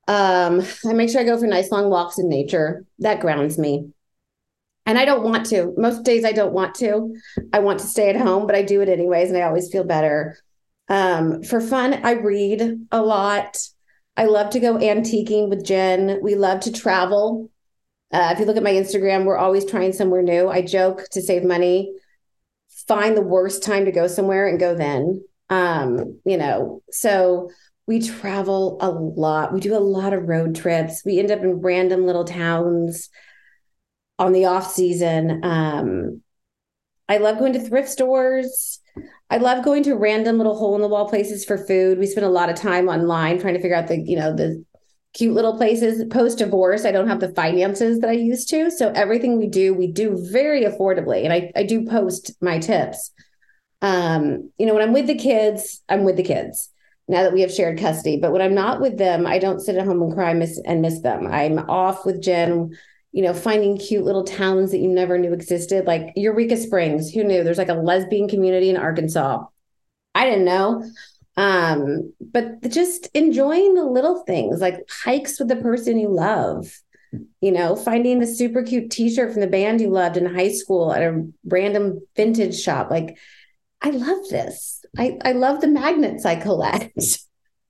Um, 0.06 0.62
I 0.86 0.92
make 0.92 1.10
sure 1.10 1.20
I 1.20 1.24
go 1.24 1.38
for 1.38 1.46
nice 1.46 1.70
long 1.70 1.88
walks 1.88 2.18
in 2.18 2.28
nature. 2.28 2.84
That 2.98 3.20
grounds 3.20 3.58
me. 3.58 3.90
And 4.86 4.98
I 4.98 5.04
don't 5.04 5.22
want 5.22 5.46
to. 5.46 5.72
Most 5.76 6.04
days 6.04 6.24
I 6.24 6.32
don't 6.32 6.52
want 6.52 6.74
to. 6.76 7.14
I 7.52 7.60
want 7.60 7.80
to 7.80 7.86
stay 7.86 8.10
at 8.10 8.16
home, 8.16 8.46
but 8.46 8.56
I 8.56 8.62
do 8.62 8.80
it 8.80 8.88
anyways, 8.88 9.28
and 9.28 9.38
I 9.38 9.42
always 9.42 9.70
feel 9.70 9.84
better. 9.84 10.36
Um, 10.88 11.42
for 11.44 11.60
fun, 11.60 12.00
I 12.04 12.12
read 12.12 12.86
a 12.90 13.00
lot. 13.00 13.56
I 14.16 14.24
love 14.24 14.50
to 14.50 14.60
go 14.60 14.76
antiquing 14.76 15.48
with 15.48 15.64
Jen. 15.64 16.20
We 16.22 16.34
love 16.34 16.60
to 16.60 16.72
travel. 16.72 17.50
Uh, 18.12 18.30
if 18.32 18.40
you 18.40 18.44
look 18.44 18.56
at 18.56 18.62
my 18.62 18.72
Instagram, 18.72 19.24
we're 19.24 19.38
always 19.38 19.64
trying 19.64 19.92
somewhere 19.92 20.22
new. 20.22 20.48
I 20.48 20.62
joke 20.62 21.08
to 21.12 21.22
save 21.22 21.44
money, 21.44 21.92
find 22.88 23.16
the 23.16 23.22
worst 23.22 23.62
time 23.62 23.84
to 23.84 23.92
go 23.92 24.06
somewhere 24.08 24.48
and 24.48 24.58
go 24.58 24.74
then. 24.74 25.24
Um, 25.48 26.20
you 26.24 26.36
know, 26.36 26.82
so 26.90 27.50
we 27.86 28.00
travel 28.00 28.78
a 28.80 28.90
lot. 28.90 29.52
We 29.52 29.60
do 29.60 29.76
a 29.76 29.78
lot 29.78 30.12
of 30.12 30.28
road 30.28 30.54
trips. 30.54 31.02
We 31.04 31.18
end 31.18 31.30
up 31.30 31.40
in 31.40 31.60
random 31.60 32.06
little 32.06 32.24
towns. 32.24 33.08
on 34.18 34.32
the 34.32 34.46
off 34.46 34.70
season. 34.70 35.40
Um, 35.44 36.22
I 37.08 37.16
love 37.18 37.38
going 37.38 37.54
to 37.54 37.60
thrift 37.60 37.88
stores. 37.88 38.79
I 39.30 39.36
love 39.36 39.64
going 39.64 39.82
to 39.84 39.94
random 39.94 40.38
little 40.38 40.56
hole 40.56 40.74
in 40.74 40.82
the 40.82 40.88
wall 40.88 41.08
places 41.08 41.44
for 41.44 41.56
food. 41.56 41.98
We 41.98 42.06
spend 42.06 42.26
a 42.26 42.30
lot 42.30 42.50
of 42.50 42.56
time 42.56 42.88
online 42.88 43.38
trying 43.38 43.54
to 43.54 43.60
figure 43.60 43.76
out 43.76 43.88
the, 43.88 43.98
you 43.98 44.16
know, 44.16 44.34
the 44.34 44.64
cute 45.14 45.34
little 45.34 45.56
places. 45.56 46.04
Post 46.10 46.38
divorce, 46.38 46.84
I 46.84 46.92
don't 46.92 47.08
have 47.08 47.20
the 47.20 47.34
finances 47.34 48.00
that 48.00 48.10
I 48.10 48.14
used 48.14 48.48
to. 48.50 48.70
So 48.70 48.90
everything 48.90 49.38
we 49.38 49.46
do, 49.46 49.72
we 49.72 49.86
do 49.86 50.18
very 50.30 50.64
affordably. 50.64 51.24
And 51.24 51.32
I, 51.32 51.52
I 51.54 51.62
do 51.62 51.86
post 51.86 52.32
my 52.40 52.58
tips. 52.58 53.12
Um, 53.82 54.50
you 54.58 54.66
know, 54.66 54.74
when 54.74 54.82
I'm 54.82 54.92
with 54.92 55.06
the 55.06 55.14
kids, 55.14 55.82
I'm 55.88 56.04
with 56.04 56.16
the 56.16 56.22
kids 56.22 56.70
now 57.08 57.22
that 57.22 57.32
we 57.32 57.40
have 57.40 57.52
shared 57.52 57.78
custody. 57.78 58.18
But 58.20 58.32
when 58.32 58.42
I'm 58.42 58.54
not 58.54 58.80
with 58.80 58.98
them, 58.98 59.26
I 59.26 59.38
don't 59.38 59.60
sit 59.60 59.76
at 59.76 59.86
home 59.86 60.02
and 60.02 60.14
cry 60.14 60.32
miss, 60.34 60.60
and 60.64 60.82
miss 60.82 61.00
them. 61.02 61.26
I'm 61.26 61.58
off 61.70 62.04
with 62.04 62.22
Jen, 62.22 62.76
you 63.12 63.22
know, 63.22 63.34
finding 63.34 63.76
cute 63.76 64.04
little 64.04 64.24
towns 64.24 64.70
that 64.70 64.78
you 64.78 64.88
never 64.88 65.18
knew 65.18 65.32
existed, 65.32 65.86
like 65.86 66.12
Eureka 66.16 66.56
Springs. 66.56 67.10
Who 67.10 67.24
knew? 67.24 67.42
There's 67.42 67.58
like 67.58 67.68
a 67.68 67.74
lesbian 67.74 68.28
community 68.28 68.70
in 68.70 68.76
Arkansas. 68.76 69.44
I 70.14 70.24
didn't 70.26 70.44
know. 70.44 70.84
Um, 71.36 72.12
but 72.20 72.68
just 72.70 73.08
enjoying 73.14 73.74
the 73.74 73.84
little 73.84 74.24
things 74.24 74.60
like 74.60 74.88
hikes 74.88 75.38
with 75.38 75.48
the 75.48 75.56
person 75.56 75.98
you 75.98 76.08
love, 76.08 76.70
you 77.40 77.52
know, 77.52 77.76
finding 77.76 78.18
the 78.18 78.26
super 78.26 78.62
cute 78.62 78.90
t-shirt 78.90 79.32
from 79.32 79.40
the 79.40 79.46
band 79.46 79.80
you 79.80 79.88
loved 79.88 80.16
in 80.16 80.26
high 80.26 80.50
school 80.52 80.92
at 80.92 81.02
a 81.02 81.26
random 81.44 82.06
vintage 82.14 82.60
shop. 82.60 82.90
Like, 82.90 83.18
I 83.80 83.90
love 83.90 84.28
this. 84.28 84.84
I, 84.98 85.18
I 85.24 85.32
love 85.32 85.60
the 85.60 85.68
magnets 85.68 86.24
I 86.26 86.36
collect. 86.36 86.98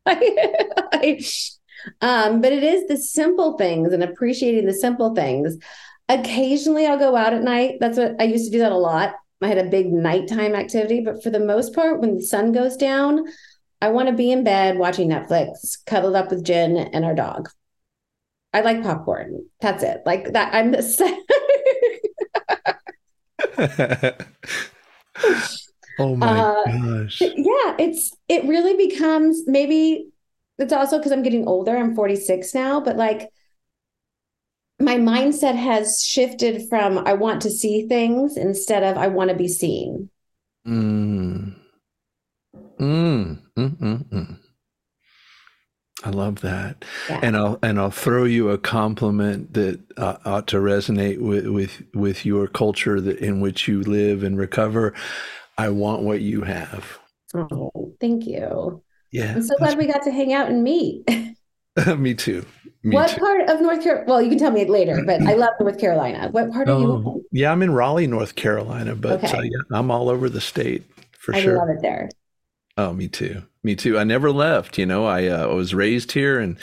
I, 0.07 1.21
um, 2.01 2.41
but 2.41 2.53
it 2.53 2.63
is 2.63 2.87
the 2.87 2.97
simple 2.97 3.57
things 3.57 3.93
and 3.93 4.03
appreciating 4.03 4.67
the 4.67 4.75
simple 4.75 5.15
things. 5.15 5.57
Occasionally 6.09 6.87
I'll 6.87 6.99
go 6.99 7.17
out 7.17 7.33
at 7.33 7.43
night. 7.43 7.79
That's 7.81 7.99
what 7.99 8.21
I 8.21 8.25
used 8.25 8.47
to 8.47 8.51
do 8.51 8.59
that 8.59 8.73
a 8.73 8.77
lot. 8.77 9.15
I 9.43 9.49
had 9.49 9.59
a 9.59 9.71
big 9.71 9.93
nighttime 9.93 10.55
activity, 10.55 11.01
but 11.01 11.23
for 11.23 11.31
the 11.31 11.41
most 11.41 11.75
part, 11.75 12.01
when 12.01 12.17
the 12.17 12.23
sun 12.23 12.53
goes 12.53 12.77
down, 12.77 13.25
I 13.81 13.89
want 13.89 14.09
to 14.09 14.15
be 14.15 14.31
in 14.31 14.45
bed 14.45 14.77
watching 14.77 15.09
Netflix, 15.09 15.79
cuddled 15.87 16.15
up 16.15 16.31
with 16.31 16.45
Jen 16.45 16.77
and 16.77 17.05
our 17.05 17.15
dog. 17.15 17.49
I 18.53 18.61
like 18.61 18.83
popcorn. 18.83 19.47
That's 19.61 19.83
it. 19.83 20.03
Like 20.05 20.33
that. 20.33 20.53
I'm 20.53 20.75
oh 25.99 26.17
my 26.17 26.41
uh, 26.41 26.65
gosh. 26.65 27.21
Yeah, 27.21 27.77
it's 27.79 28.13
it 28.29 28.45
really 28.45 28.89
becomes 28.89 29.47
maybe 29.47 30.09
it's 30.61 30.73
also 30.73 30.99
because 30.99 31.13
I'm 31.13 31.23
getting 31.23 31.47
older. 31.47 31.77
I'm 31.77 31.95
46 31.95 32.55
now, 32.55 32.81
but 32.81 32.97
like 32.97 33.31
my 34.81 34.97
mindset 34.97 35.57
has 35.57 36.03
shifted 36.03 36.69
from 36.69 36.99
I 36.99 37.13
want 37.15 37.43
to 37.43 37.51
see 37.51 37.87
things 37.87 38.37
instead 38.37 38.83
of 38.83 38.97
I 38.97 39.09
want 39.09 39.31
to 39.31 39.37
be 39.37 39.49
seen. 39.49 40.11
Mm. 40.67 41.55
Mm. 42.81 43.39
Mm, 43.57 43.77
mm, 43.77 44.09
mm. 44.09 44.39
I 46.03 46.11
love 46.11 46.41
that, 46.41 46.83
yeah. 47.11 47.21
and 47.23 47.37
I'll 47.37 47.59
and 47.63 47.79
I'll 47.79 47.91
throw 47.91 48.25
you 48.25 48.49
a 48.49 48.57
compliment 48.57 49.53
that 49.53 49.81
uh, 49.99 50.17
ought 50.25 50.47
to 50.49 50.57
resonate 50.57 51.21
with 51.21 51.47
with 51.47 51.83
with 51.95 52.25
your 52.25 52.47
culture 52.47 53.03
that 53.03 53.19
in 53.19 53.41
which 53.41 53.69
you 53.69 53.83
live 53.83 54.23
and 54.23 54.39
recover. 54.39 54.95
I 55.59 55.69
want 55.69 56.01
what 56.03 56.23
you 56.23 56.41
have. 56.43 56.99
Oh, 57.35 57.95
thank 58.01 58.27
you. 58.27 58.83
Yeah, 59.13 59.35
I'm 59.35 59.43
so 59.43 59.55
glad 59.59 59.79
we 59.79 59.87
got 59.87 60.03
to 60.05 60.11
hang 60.11 60.33
out 60.33 60.49
and 60.49 60.63
meet. 60.63 61.09
me 61.99 62.15
too. 62.15 62.45
Me 62.83 62.95
what 62.95 63.11
too. 63.11 63.21
part 63.21 63.49
of 63.49 63.61
North 63.61 63.83
Carolina? 63.83 64.07
Well, 64.09 64.23
you 64.23 64.31
can 64.31 64.39
tell 64.39 64.51
me 64.51 64.65
later, 64.65 65.03
but 65.05 65.23
I 65.23 65.35
love 65.35 65.51
North 65.61 65.79
Carolina. 65.79 66.29
What 66.31 66.51
part 66.51 66.69
oh, 66.69 66.77
are 66.77 66.81
you? 66.81 67.27
Yeah, 67.33 67.53
I'm 67.53 67.63
in 67.63 67.73
Raleigh, 67.73 68.07
North 68.07 68.35
Carolina, 68.37 68.95
but 68.95 69.23
okay. 69.25 69.37
uh, 69.37 69.43
yeah, 69.43 69.59
I'm 69.73 69.91
all 69.91 70.09
over 70.09 70.29
the 70.29 70.41
state 70.41 70.85
for 71.19 71.35
I 71.35 71.41
sure. 71.41 71.57
I 71.57 71.61
love 71.61 71.77
it 71.77 71.83
there. 71.83 72.09
Oh, 72.77 72.93
me 72.93 73.09
too. 73.09 73.43
Me 73.63 73.75
too. 73.75 73.99
I 73.99 74.05
never 74.05 74.31
left. 74.31 74.79
You 74.79 74.87
know, 74.87 75.05
I 75.05 75.27
uh, 75.27 75.49
was 75.49 75.75
raised 75.75 76.13
here 76.13 76.39
and 76.39 76.57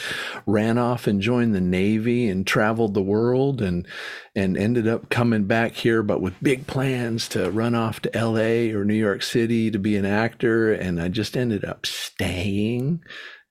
ran 0.48 0.78
off 0.78 1.06
and 1.06 1.22
joined 1.22 1.54
the 1.54 1.62
Navy 1.62 2.28
and 2.28 2.48
traveled 2.48 2.93
the 2.93 3.04
world 3.04 3.62
and 3.62 3.88
and 4.36 4.58
ended 4.58 4.88
up 4.88 5.10
coming 5.10 5.46
back 5.46 5.74
here, 5.74 6.02
but 6.02 6.22
with 6.22 6.41
big 6.41 6.65
plans 6.65 7.28
to 7.30 7.52
run 7.52 7.76
off 7.76 8.00
to 8.02 8.15
L.A. 8.15 8.72
or 8.72 8.84
New 8.84 8.96
York 8.96 9.22
City 9.22 9.70
to 9.70 9.78
be 9.78 9.96
an 9.96 10.06
actor. 10.06 10.74
And 10.74 11.02
I 11.02 11.10
just 11.10 11.38
ended 11.38 11.65
up 11.65 11.86
staying. 11.86 13.04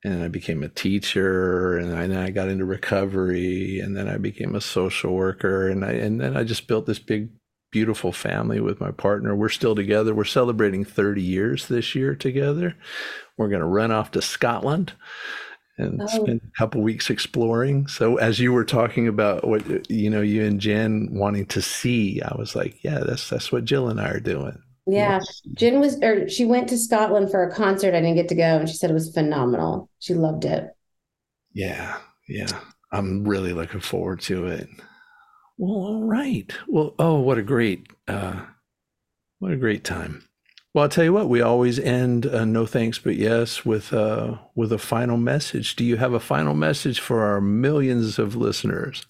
And 0.05 0.23
I 0.23 0.29
became 0.29 0.62
a 0.62 0.69
teacher, 0.69 1.79
and, 1.79 1.92
I, 1.92 2.05
and 2.05 2.16
I 2.16 2.31
got 2.31 2.49
into 2.49 2.64
recovery, 2.64 3.81
and 3.81 3.97
then 3.97 4.09
I 4.09 4.19
became 4.19 4.55
a 4.55 4.61
social 4.61 5.12
worker, 5.12 5.69
and 5.69 5.85
I 5.85 5.92
and 5.92 6.21
then 6.21 6.37
I 6.37 6.45
just 6.45 6.69
built 6.69 6.87
this 6.87 7.01
big 7.01 7.31
beautiful 7.70 8.12
family 8.12 8.61
with 8.61 8.81
my 8.81 8.90
partner. 8.90 9.35
We're 9.35 9.48
still 9.48 9.74
together. 9.74 10.14
We're 10.14 10.24
celebrating 10.24 10.85
30 10.85 11.22
years 11.22 11.68
this 11.68 11.94
year 11.94 12.14
together. 12.14 12.76
We're 13.37 13.48
going 13.48 13.61
to 13.61 13.66
run 13.66 13.90
off 13.90 14.12
to 14.12 14.22
Scotland 14.22 14.92
and 15.79 16.00
oh. 16.02 16.07
spend 16.07 16.40
a 16.42 16.59
couple 16.59 16.81
weeks 16.81 17.11
exploring. 17.11 17.87
So 17.87 18.16
as 18.16 18.38
you 18.38 18.52
were 18.52 18.64
talking 18.64 19.09
about 19.09 19.46
what 19.46 19.90
you 19.90 20.11
know, 20.11 20.22
you 20.22 20.44
and 20.44 20.61
Jen 20.61 21.09
wanting 21.11 21.46
to 21.46 21.61
see, 21.61 22.22
I 22.22 22.35
was 22.37 22.57
like, 22.57 22.83
yeah, 22.83 23.00
that's 23.00 23.29
that's 23.29 23.52
what 23.52 23.64
Jill 23.64 23.88
and 23.88 24.00
I 24.00 24.09
are 24.09 24.20
doing. 24.20 24.59
Yeah, 24.87 25.20
Jen 25.55 25.81
was, 25.81 26.00
or 26.00 26.29
she 26.29 26.44
went 26.44 26.68
to 26.68 26.79
Scotland 26.79 27.31
for 27.31 27.42
a 27.42 27.52
concert. 27.52 27.88
I 27.88 28.00
didn't 28.00 28.14
get 28.14 28.29
to 28.29 28.37
go, 28.37 28.59
and 28.59 28.68
she 28.68 28.76
said 28.76 28.88
it 28.88 28.94
was 28.94 29.12
phenomenal. 29.12 29.90
She 29.98 30.14
loved 30.14 30.44
it. 30.44 30.68
Yeah, 31.52 31.98
yeah, 32.29 32.61
I'm 32.92 33.24
really 33.24 33.52
looking 33.52 33.81
forward 33.81 34.20
to 34.22 34.46
it. 34.46 34.68
Well, 35.59 35.75
all 35.75 36.05
right. 36.05 36.53
Well, 36.69 36.95
oh, 36.99 37.21
what 37.21 37.38
a 37.38 37.42
great, 37.42 37.88
uh, 38.09 38.45
what 39.38 39.53
a 39.53 39.57
great 39.57 39.85
time. 39.85 40.27
Well, 40.77 40.83
I'll 40.83 40.90
tell 40.90 41.05
you 41.05 41.14
what. 41.14 41.31
We 41.31 41.40
always 41.40 41.79
end 41.79 42.27
uh, 42.27 42.45
no 42.45 42.66
thanks 42.66 42.99
but 42.99 43.16
yes 43.16 43.64
with 43.64 43.95
uh, 43.95 44.37
with 44.55 44.73
a 44.73 44.79
final 44.79 45.16
message. 45.16 45.75
Do 45.75 45.87
you 45.87 45.97
have 45.97 46.12
a 46.12 46.21
final 46.21 46.53
message 46.53 47.01
for 47.01 47.25
our 47.25 47.40
millions 47.40 48.19
of 48.19 48.37
listeners? 48.37 49.07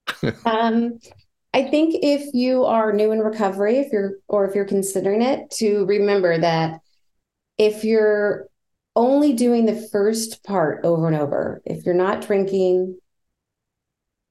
um, 0.44 1.00
I 1.52 1.64
think 1.64 1.96
if 2.00 2.32
you 2.32 2.64
are 2.64 2.92
new 2.92 3.10
in 3.10 3.18
recovery, 3.18 3.78
if 3.78 3.90
you're 3.92 4.12
or 4.28 4.44
if 4.44 4.54
you're 4.54 4.64
considering 4.64 5.22
it, 5.22 5.50
to 5.56 5.84
remember 5.86 6.38
that 6.38 6.78
if 7.58 7.82
you're 7.82 8.46
only 8.94 9.32
doing 9.32 9.66
the 9.66 9.88
first 9.90 10.44
part 10.44 10.84
over 10.84 11.08
and 11.08 11.16
over, 11.16 11.60
if 11.64 11.84
you're 11.84 11.92
not 11.92 12.24
drinking, 12.24 12.99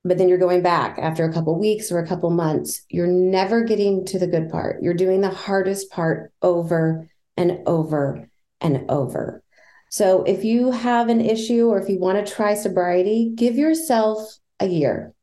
but 0.03 0.17
then 0.17 0.29
you're 0.29 0.38
going 0.38 0.62
back 0.62 0.97
after 0.97 1.25
a 1.25 1.33
couple 1.33 1.57
weeks 1.59 1.91
or 1.91 1.99
a 1.99 2.07
couple 2.07 2.29
months. 2.29 2.83
You're 2.89 3.07
never 3.07 3.63
getting 3.63 4.05
to 4.05 4.19
the 4.19 4.27
good 4.27 4.49
part. 4.49 4.81
You're 4.81 4.93
doing 4.93 5.21
the 5.21 5.29
hardest 5.29 5.91
part 5.91 6.31
over 6.41 7.09
and 7.35 7.59
over 7.65 8.29
and 8.62 8.89
over. 8.89 9.43
So 9.89 10.23
if 10.23 10.43
you 10.43 10.71
have 10.71 11.09
an 11.09 11.21
issue 11.21 11.67
or 11.67 11.81
if 11.81 11.89
you 11.89 11.99
want 11.99 12.25
to 12.25 12.33
try 12.33 12.53
sobriety 12.53 13.31
give 13.35 13.55
yourself 13.55 14.38
a 14.59 14.67
year. 14.67 15.13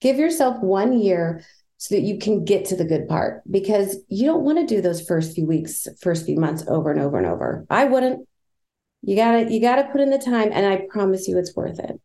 Give 0.00 0.18
yourself 0.18 0.62
one 0.62 0.98
year 0.98 1.44
so 1.78 1.94
that 1.94 2.02
you 2.02 2.18
can 2.18 2.44
get 2.44 2.66
to 2.66 2.76
the 2.76 2.84
good 2.84 3.08
part 3.08 3.42
because 3.50 3.98
you 4.08 4.26
don't 4.26 4.44
want 4.44 4.58
to 4.58 4.74
do 4.74 4.80
those 4.80 5.00
first 5.00 5.34
few 5.34 5.46
weeks 5.46 5.86
first 6.00 6.26
few 6.26 6.36
months 6.36 6.64
over 6.68 6.90
and 6.90 7.00
over 7.00 7.18
and 7.18 7.26
over. 7.26 7.66
I 7.70 7.84
wouldn't. 7.84 8.28
You 9.02 9.16
gotta 9.16 9.52
you 9.52 9.60
gotta 9.60 9.88
put 9.90 10.00
in 10.00 10.10
the 10.10 10.18
time 10.18 10.50
and 10.52 10.66
i 10.66 10.84
promise 10.90 11.28
you 11.28 11.38
it's 11.38 11.54
worth 11.54 11.78
it 11.78 12.00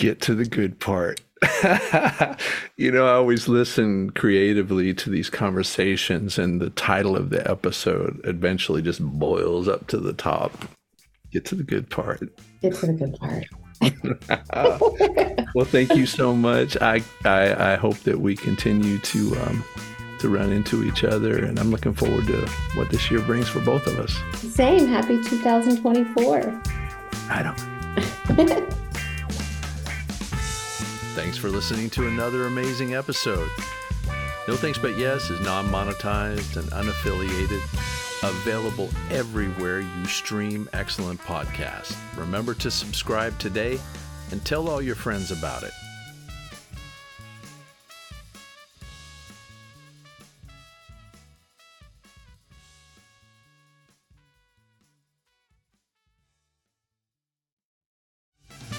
get 0.00 0.20
to 0.22 0.34
the 0.34 0.46
good 0.46 0.80
part. 0.80 1.20
you 2.76 2.90
know, 2.90 3.06
I 3.06 3.12
always 3.12 3.48
listen 3.48 4.10
creatively 4.10 4.92
to 4.94 5.10
these 5.10 5.30
conversations, 5.30 6.38
and 6.38 6.60
the 6.60 6.70
title 6.70 7.16
of 7.16 7.30
the 7.30 7.48
episode 7.48 8.20
eventually 8.24 8.82
just 8.82 9.02
boils 9.02 9.68
up 9.68 9.86
to 9.88 9.98
the 9.98 10.12
top. 10.12 10.52
Get 11.30 11.44
to 11.46 11.54
the 11.54 11.62
good 11.62 11.88
part. 11.88 12.20
Get 12.62 12.74
to 12.76 12.86
the 12.86 12.92
good 12.94 13.16
part. 13.18 13.44
well, 15.54 15.64
thank 15.64 15.94
you 15.94 16.06
so 16.06 16.34
much. 16.34 16.76
I, 16.80 17.02
I, 17.24 17.72
I 17.72 17.76
hope 17.76 17.98
that 18.00 18.20
we 18.20 18.36
continue 18.36 18.98
to 18.98 19.36
um, 19.42 19.64
to 20.18 20.28
run 20.28 20.52
into 20.52 20.84
each 20.84 21.04
other, 21.04 21.44
and 21.44 21.58
I'm 21.58 21.70
looking 21.70 21.94
forward 21.94 22.26
to 22.26 22.46
what 22.74 22.90
this 22.90 23.10
year 23.10 23.20
brings 23.20 23.48
for 23.48 23.60
both 23.60 23.86
of 23.86 23.98
us. 23.98 24.14
Same. 24.34 24.86
Happy 24.86 25.22
2024. 25.22 26.62
I 27.30 27.42
don't. 27.42 28.80
Thanks 31.20 31.36
for 31.36 31.50
listening 31.50 31.90
to 31.90 32.08
another 32.08 32.46
amazing 32.46 32.94
episode. 32.94 33.50
No 34.48 34.56
Thanks 34.56 34.78
But 34.78 34.96
Yes 34.96 35.28
is 35.28 35.38
non 35.42 35.68
monetized 35.68 36.56
and 36.56 36.66
unaffiliated, 36.70 37.60
available 38.22 38.88
everywhere 39.10 39.80
you 39.80 40.04
stream 40.06 40.66
excellent 40.72 41.20
podcasts. 41.20 41.94
Remember 42.16 42.54
to 42.54 42.70
subscribe 42.70 43.38
today 43.38 43.78
and 44.30 44.42
tell 44.46 44.66
all 44.66 44.80
your 44.80 44.94
friends 44.94 45.30
about 45.30 45.62
it. 45.62 45.72